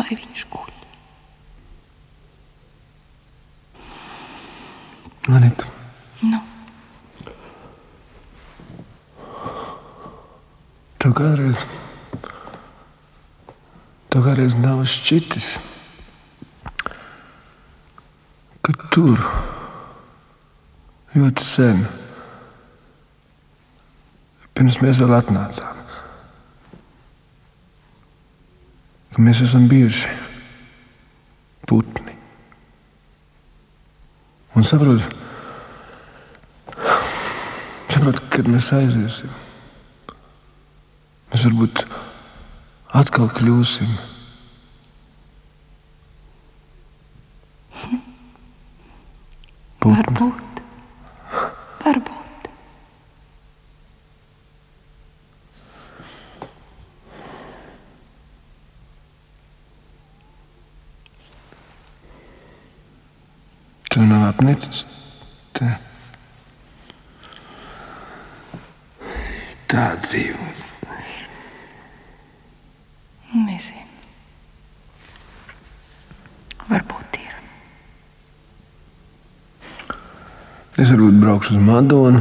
Lai 0.00 0.08
viņš 0.16 0.46
guļ. 0.54 0.72
Anita, 5.32 5.68
Nu, 6.22 6.38
tev 11.02 11.14
kādreiz, 11.18 11.62
tev 14.10 14.22
kādreiz 14.26 14.54
nav 14.58 14.82
šķitis, 14.86 15.48
ka 18.62 18.74
tur 18.92 19.20
ļoti 21.16 21.44
sen, 21.48 21.80
pirms 24.52 24.76
mēs 24.84 25.00
vēl 25.00 25.14
atnācām, 25.16 25.80
ka 29.14 29.24
mēs 29.24 29.40
esam 29.46 29.64
bijuši 29.70 30.12
putni. 31.68 32.16
Un 34.52 34.68
saprotu, 34.68 35.08
saprotu, 37.88 38.28
kad 38.36 38.52
mēs 38.52 38.68
aiziesim, 38.76 39.32
mēs 41.32 41.48
varbūt 41.48 41.86
atkal 43.00 43.32
kļūsim. 43.40 44.00
Putni. 49.82 50.12
varbūt. 50.12 50.62
Varbūt. 51.84 52.22
Apnicis. 64.52 64.84
Te. 65.56 65.68
Tā 69.72 69.84
dzīve. 69.96 70.48
Nezinu. 73.32 73.86
Varbūt 76.68 77.18
ir. 77.22 77.32
Es 80.76 80.92
varbūt 80.92 81.20
braukšu 81.24 81.56
uz 81.56 81.64
Madonu. 81.64 82.20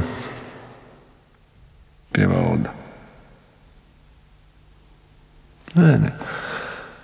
Pie 2.15 2.31
valda. 2.31 2.77
Nē, 5.75 5.95
nē. 6.05 6.17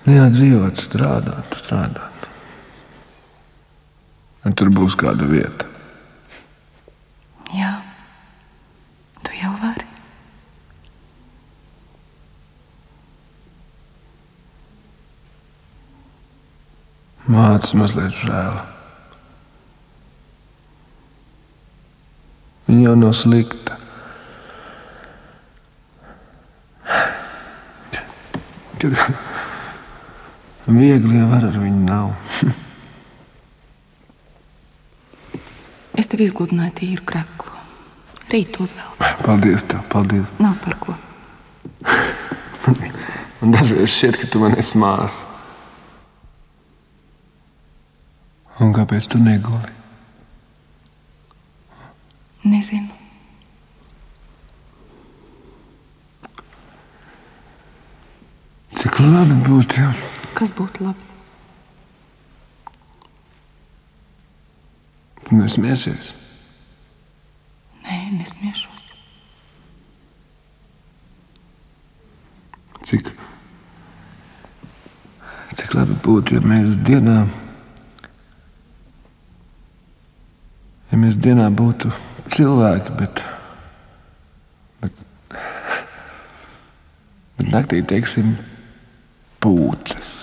Neatdzīvot, 0.08 0.80
strādāt, 0.80 1.56
strādāt. 1.60 2.07
Tur 4.58 4.72
būs 4.74 4.96
kāda 4.98 5.28
vieta. 5.30 5.68
Jā, 7.54 7.76
tu 9.22 9.36
jau 9.38 9.52
vari. 9.62 9.86
Mācis 17.30 17.78
mazliet 17.78 18.18
žēl. 18.18 18.60
Viņa 22.68 22.84
jau 22.90 22.96
nav 22.98 23.14
slikta. 23.22 23.78
Kad 28.78 28.94
viegli 30.68 31.20
jau 31.22 31.30
var 31.30 31.52
ar 31.52 31.62
viņu 31.62 31.84
nav. 31.86 32.16
Es 36.08 36.12
tev 36.14 36.22
izgudināju 36.24 36.72
tīru 36.72 37.02
kreklu. 37.04 37.50
Rīt 38.32 38.56
uzvelk. 38.64 39.02
Paldies, 39.26 39.66
tev, 39.68 39.82
paldies. 39.92 40.30
Nav 40.40 40.54
par 40.64 40.78
ko. 40.80 40.94
man 43.42 43.52
dažreiz 43.52 43.92
šķiet, 43.92 44.16
ka 44.22 44.30
tu 44.32 44.40
man 44.40 44.56
esi 44.56 44.80
māsa. 44.80 45.28
Un 48.64 48.72
kāpēc 48.78 49.10
tu 49.12 49.20
neguli? 49.20 49.76
Nezinu. 52.48 52.88
Cik 58.80 59.04
labi 59.04 59.42
būtu 59.44 59.84
jums? 59.84 60.08
Kas 60.40 60.56
būtu 60.56 60.88
labi? 60.88 61.17
Tu 65.28 65.36
nesmiesies. 65.36 66.14
Nē, 67.84 67.98
nesmiešos. 68.16 68.84
Cik, 72.88 73.10
cik 75.60 75.74
labi 75.76 75.98
būtu, 76.06 76.38
ja 76.38 76.44
mēs 76.48 76.78
dienā, 76.88 77.18
ja 80.92 81.00
mēs 81.02 81.20
dienā 81.20 81.50
būtu 81.52 81.92
cilvēki, 82.32 82.96
bet, 83.02 83.24
bet, 84.86 85.04
bet 87.36 87.52
naktī 87.52 87.84
teiksim 87.84 88.32
pūces. 89.44 90.16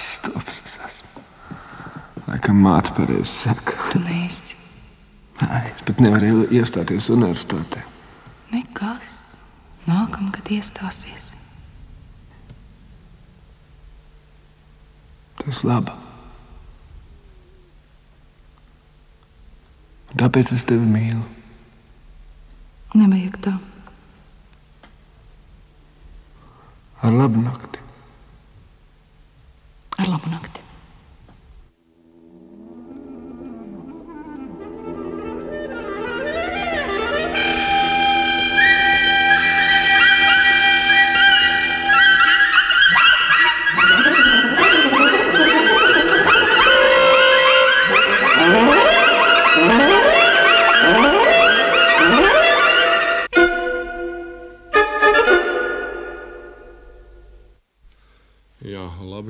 Stops 0.00 0.62
es 0.64 0.78
esmu. 0.86 1.22
Laikam 2.50 2.64
māte 2.66 2.90
pareizi 2.96 3.30
saka. 3.30 3.76
Tu 3.92 4.00
neesi 4.02 4.56
Nē, 5.40 5.58
es 5.70 5.82
pat 5.86 6.00
nevarēju 6.02 6.48
iestāties 6.50 7.06
universitātē. 7.14 7.78
nekas. 8.50 9.36
Nākamgad 9.86 10.50
iestāsies. 10.50 11.28
Tas 15.38 15.62
labi. 15.64 15.94
Tāpēc 20.18 20.52
es 20.52 20.66
tevi 20.66 20.90
mīlu. 20.90 21.22
Nevajag 22.98 23.38
tā. 23.46 23.54
Ar 27.00 27.14
labu 27.14 27.46
nakti. 27.46 27.78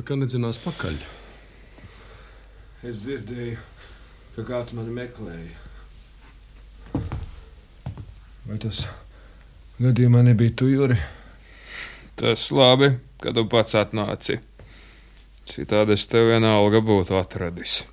Labi, 0.01 0.07
ka 0.07 0.17
nedzinās 0.17 0.59
pakaļ. 0.65 0.97
Es 2.89 3.03
dzirdēju, 3.05 3.59
ka 4.37 4.45
kāds 4.49 4.73
mani 4.73 4.93
meklēja. 4.97 5.57
Vai 8.47 8.57
tas 8.59 8.87
gadījumā 9.79 10.23
nebija 10.25 10.55
tu, 10.57 10.69
Juri? 10.69 10.97
Tas 12.17 12.51
labi, 12.51 12.97
ka 13.21 13.33
tu 13.33 13.45
pats 13.47 13.75
atnāci. 13.77 14.41
Citādi 15.45 15.93
es 15.93 16.07
tev 16.07 16.31
vienalga 16.31 16.81
būtu 16.81 17.19
atradis. 17.19 17.85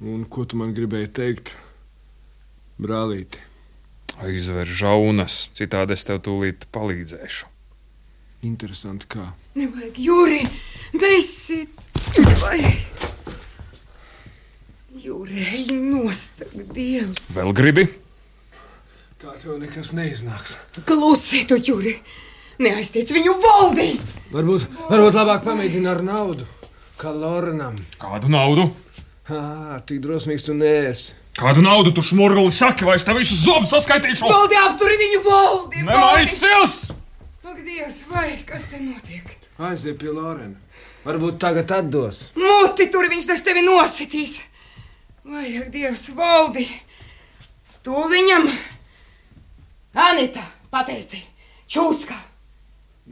Un 0.00 0.24
ko 0.24 0.44
tu 0.44 0.56
man 0.56 0.72
gribēji 0.72 1.12
teikt? 1.12 1.56
Brālīti, 2.82 3.38
Aizver 4.24 4.66
žaunas, 4.66 5.50
citādi 5.54 5.92
es 5.92 6.04
tev 6.04 6.22
tūlīt 6.24 6.66
palīdzēšu. 6.72 7.46
interesanti 8.42 9.06
kā. 9.06 9.41
Nevajag, 9.52 9.98
Jūri, 10.00 10.38
nesit! 10.96 11.80
Vai? 12.40 12.56
Jūri, 14.96 15.42
ej 15.44 15.74
nost, 15.76 16.40
Dievs! 16.72 17.26
Vēl 17.36 17.52
gribi? 17.58 17.84
Tā 19.20 19.34
tev 19.42 19.58
nekas 19.60 19.90
neiznāks. 19.92 20.54
Klusi 20.88 21.42
tu, 21.50 21.58
Jūri! 21.60 21.92
Neaiztiec 22.64 23.12
viņu 23.12 23.34
valdī! 23.42 23.90
Varbūt, 24.32 24.64
varbūt 24.88 25.20
labāk 25.20 25.44
pamēģini 25.44 25.92
ar 25.92 26.00
naudu, 26.06 26.48
kā 26.96 27.12
Lorenam. 27.12 27.76
Kādu 28.00 28.32
naudu? 28.32 28.70
Hā, 29.28 29.82
tik 29.84 30.00
drosmīgs 30.06 30.48
tu 30.48 30.56
neesi. 30.56 31.12
Kādu 31.36 31.60
naudu 31.64 31.92
tu 31.92 32.00
šmurguli 32.00 32.56
saki, 32.56 32.88
vai 32.88 32.96
es 32.96 33.04
tev 33.04 33.20
visu 33.20 33.36
zobu 33.36 33.68
saskaitīšu? 33.68 34.24
Valdi 34.32 34.62
apturi 34.64 34.96
viņu 35.04 35.22
valdi! 35.28 35.84
valdi! 35.84 35.92
Nemaisies! 35.92 36.80
Ak, 37.44 37.60
Dievs, 37.60 38.04
vai 38.08 38.30
kas 38.48 38.70
te 38.72 38.80
notiek? 38.80 39.41
Aiziet 39.58 39.98
pie 40.00 40.12
Lorena. 40.12 40.56
Varbūt 41.04 41.40
tagad 41.42 41.72
atdos. 41.74 42.28
Muti 42.38 42.86
tur 42.92 43.08
viņš 43.10 43.26
taču 43.28 43.44
tevi 43.48 43.64
nositīs! 43.66 44.38
Vai, 45.26 45.48
ak, 45.58 45.68
Dievs, 45.74 46.08
valdi! 46.16 46.64
Tu 47.82 48.04
viņam! 48.12 48.48
Anita, 49.98 50.44
pateici! 50.70 51.20
Čūska! 51.70 52.16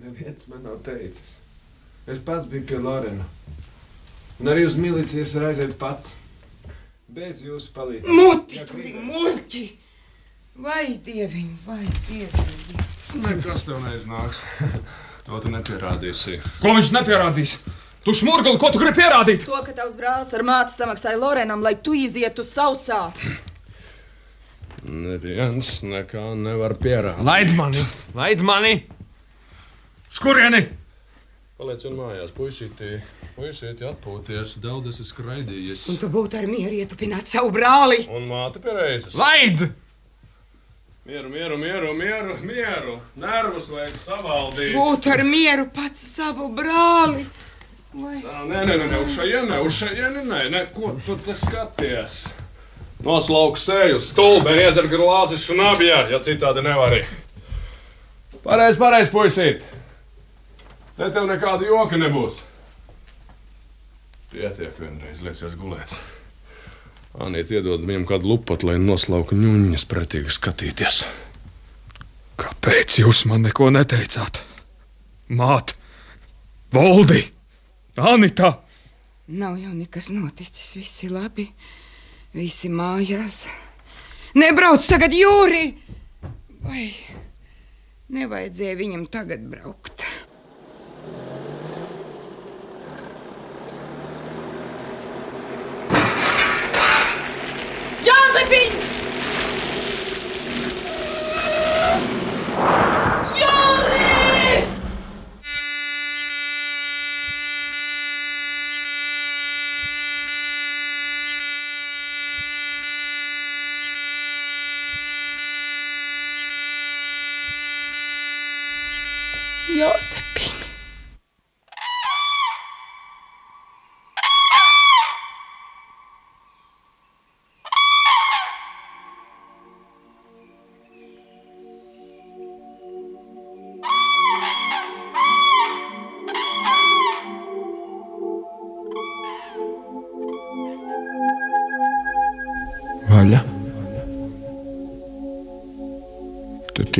Neviens 0.01 0.47
man 0.49 0.63
nav 0.65 0.79
teicis. 0.87 1.41
Es 2.07 2.23
pats 2.25 2.47
biju 2.49 2.65
pie 2.71 2.79
Lorena. 2.81 3.27
Un 4.41 4.49
arī 4.49 4.65
uz 4.65 4.79
milicijas 4.81 5.35
var 5.37 5.51
aiziet 5.51 5.77
pats. 5.79 6.15
Bez 7.11 7.43
jūsu 7.45 7.75
palīdzības. 7.75 8.17
Muti 8.17 8.65
tur 8.71 8.81
ir 8.87 9.03
muļķi! 9.03 9.67
Vai 10.63 10.87
dieviņ, 11.05 11.53
vai 11.67 11.85
dieviņ! 12.09 12.83
Nekas 13.27 13.67
tev 13.67 13.83
neiznāks. 13.83 14.45
To 15.27 15.39
tu 15.43 15.53
nepierādīsi. 15.53 16.39
Ko 16.63 16.73
viņš 16.77 16.91
nepierādīs? 16.97 17.59
Tu 18.05 18.15
šmurguli, 18.17 18.57
ko 18.61 18.71
tu 18.73 18.81
gribi 18.81 19.03
pierādīt? 19.03 19.45
To, 19.45 19.59
ka 19.67 19.75
tavs 19.77 19.97
brālis 19.99 20.33
ar 20.37 20.45
māti 20.47 20.73
samaksāja 20.73 21.21
Lorenam, 21.21 21.61
lai 21.65 21.75
tu 21.77 21.93
izietu 21.97 22.47
sausā. 22.47 23.11
Neviens 24.81 25.83
nekā 25.85 26.31
nevar 26.41 26.75
pierādīt. 26.81 27.27
Laid 27.29 27.53
mani! 27.59 27.85
Laid 28.17 28.45
mani! 28.47 28.75
Skurieni! 30.11 30.63
Paliec 31.61 31.85
un 31.85 31.99
mājās, 31.99 32.33
puisītī. 32.33 32.95
Puisītī 33.37 33.85
atpūties, 33.85 34.55
daudz 34.65 34.89
esi 34.89 35.05
skraidījis. 35.05 35.85
Un 35.93 36.01
tu 36.01 36.09
būtu 36.09 36.41
ar 36.41 36.49
mieru 36.49 36.81
ietupināt 36.81 37.29
savu 37.29 37.53
brāli! 37.53 38.07
Un 38.09 38.25
māte 38.31 38.65
pie 38.65 38.73
reizes. 38.79 39.19
Laid! 39.21 39.67
Mieru, 41.05 41.29
mieru, 41.29 41.57
mieru, 41.57 41.95
mieru, 41.95 42.37
mieru. 42.45 42.99
Nervus 43.17 43.71
vajag 43.73 43.95
savaldīt. 43.97 44.75
Būtu 44.77 45.09
ar 45.15 45.23
mieru 45.25 45.65
pats 45.73 46.03
savu 46.17 46.51
brāli! 46.53 47.25
Vai? 47.95 48.21
Nē, 48.21 48.61
nē, 48.69 48.77
nē, 48.77 48.85
nē, 48.85 48.99
uz 49.07 49.17
šajieni, 49.17 49.57
uz 49.65 49.79
šajieni, 49.81 50.27
nē, 50.29 50.43
nē, 50.53 50.61
ko 50.77 50.93
tu 51.07 51.17
te 51.25 51.35
skaties? 51.35 52.19
Noslauks 53.03 53.65
seju, 53.65 53.97
stulbi, 54.05 54.53
iedzer 54.61 54.87
glāzi 54.93 55.41
šnabjā, 55.41 56.05
ja 56.13 56.21
citādi 56.23 56.63
nevari. 56.69 57.01
Pareiz, 58.45 58.77
pareiz, 58.79 59.09
puisīt. 59.11 59.65
Te 61.01 61.09
tev 61.09 61.25
nekāda 61.33 61.65
joka 61.65 61.97
nebūs. 61.97 62.43
Pietiek 64.31 64.77
vienreiz, 64.79 65.25
liecies 65.25 65.57
gulēt. 65.59 65.97
Anīt 67.19 67.51
iedod 67.51 67.83
viņam 67.83 68.07
kādu 68.07 68.31
lupat, 68.31 68.63
lai 68.63 68.77
noslauka 68.79 69.35
ņuņas 69.35 69.87
pretīgi 69.91 70.31
skatīties. 70.31 71.03
Kāpēc 72.41 73.01
jūs 73.03 73.25
man 73.27 73.43
neko 73.49 73.73
neteicāt? 73.75 74.45
Māt, 75.35 75.75
Voldi, 76.73 77.25
Anita! 77.99 78.55
Nav 79.31 79.59
jau 79.59 79.73
nekas 79.75 80.09
noticis, 80.15 80.73
viss 80.79 81.03
ir 81.07 81.13
labi. 81.15 81.49
Visi 82.35 82.71
mājās. 82.71 83.45
Nebrauc 84.39 84.87
tagad, 84.87 85.15
Jūri! 85.15 85.75
Vai 86.63 86.89
nevajadzēja 88.15 88.79
viņam 88.79 89.07
tagad 89.11 89.43
braukt? 89.51 90.07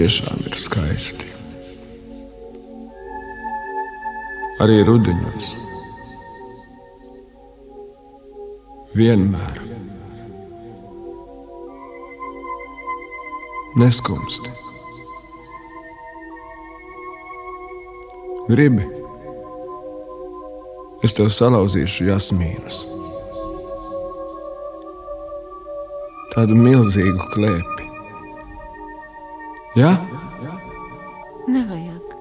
Tiešām 0.01 0.39
ir 0.49 0.55
skaisti. 0.57 1.27
Arī 4.65 4.79
rudenos. 4.89 5.51
Vienmēr. 8.97 9.61
Neskumsti. 13.81 14.55
Gribi? 18.49 18.89
Es 21.05 21.17
tev 21.17 21.29
salauzīšu 21.33 22.09
jasmīnus. 22.09 22.81
Tādu 26.33 26.57
milzīgu 26.57 27.31
klēpi. 27.37 27.80
Jā? 29.81 29.91
Ja? 30.45 30.55
Nevajag. 31.49 32.17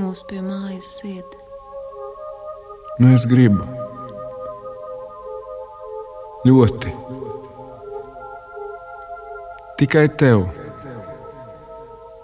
Mūs 0.00 0.22
pie 0.28 0.38
mājas 0.40 0.88
sēdi. 1.02 1.40
Nu, 3.02 3.10
es 3.12 3.26
gribu. 3.28 3.66
Ļoti. 6.48 6.94
Tikai 9.76 10.06
tev. 10.22 10.46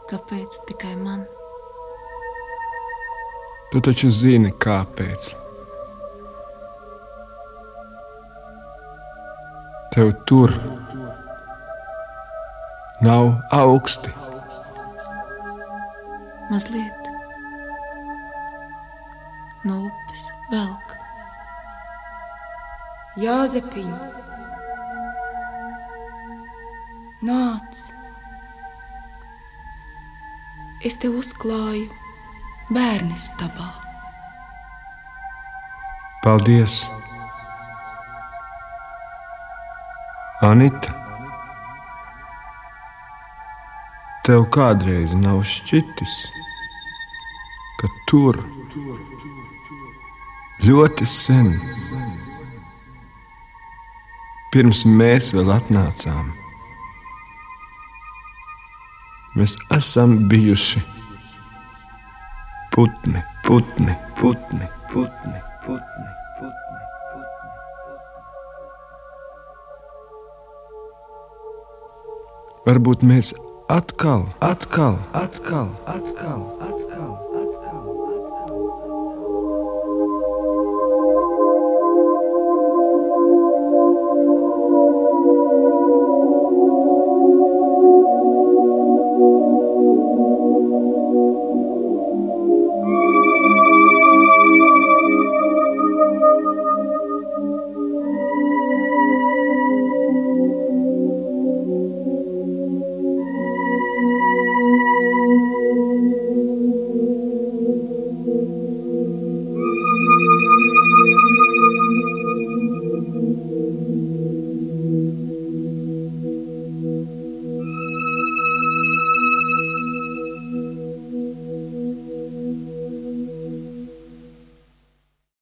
Kāpēc 0.08 0.60
tikai 0.70 0.94
man? 0.96 1.26
Tu 3.72 3.82
taču 3.84 4.08
zini, 4.22 4.54
kāpēc. 4.64 5.32
Tev 9.92 10.14
tur 10.24 10.56
nav 13.02 13.32
augsti. 13.50 14.10
Mazliet 16.50 17.08
no 19.64 19.78
upes 19.86 20.22
velk. 20.50 20.94
Jāzepiņ, 23.22 23.90
nāc! 27.28 27.82
Es 30.82 30.96
te 31.02 31.10
uzklāju 31.12 31.90
bērni 32.72 33.18
stabā. 33.20 33.68
Paldies! 36.24 36.84
Anita, 40.42 41.01
tev 44.26 44.44
kādreiz 44.54 45.14
nav 45.18 45.40
šķitis, 45.46 46.14
ka 47.80 47.90
tur 48.10 48.38
ļoti 50.62 51.08
sen, 51.10 51.50
pirms 54.54 54.84
mēs 54.86 55.32
vēl 55.34 55.50
atnācām, 55.56 56.30
mēs 59.34 59.56
esam 59.74 60.16
bijuši 60.30 60.84
putni, 62.74 63.26
putni, 63.46 63.96
putni, 64.20 64.68
putni, 64.92 64.92
putni. 64.92 65.38
putni. 65.66 66.12
Varbūt 72.62 73.00
mēs 73.02 73.32
atkal, 73.72 74.26
atkal, 74.38 74.98
atkal, 75.12 75.68
atkal, 75.86 76.40
atkal. 76.60 76.71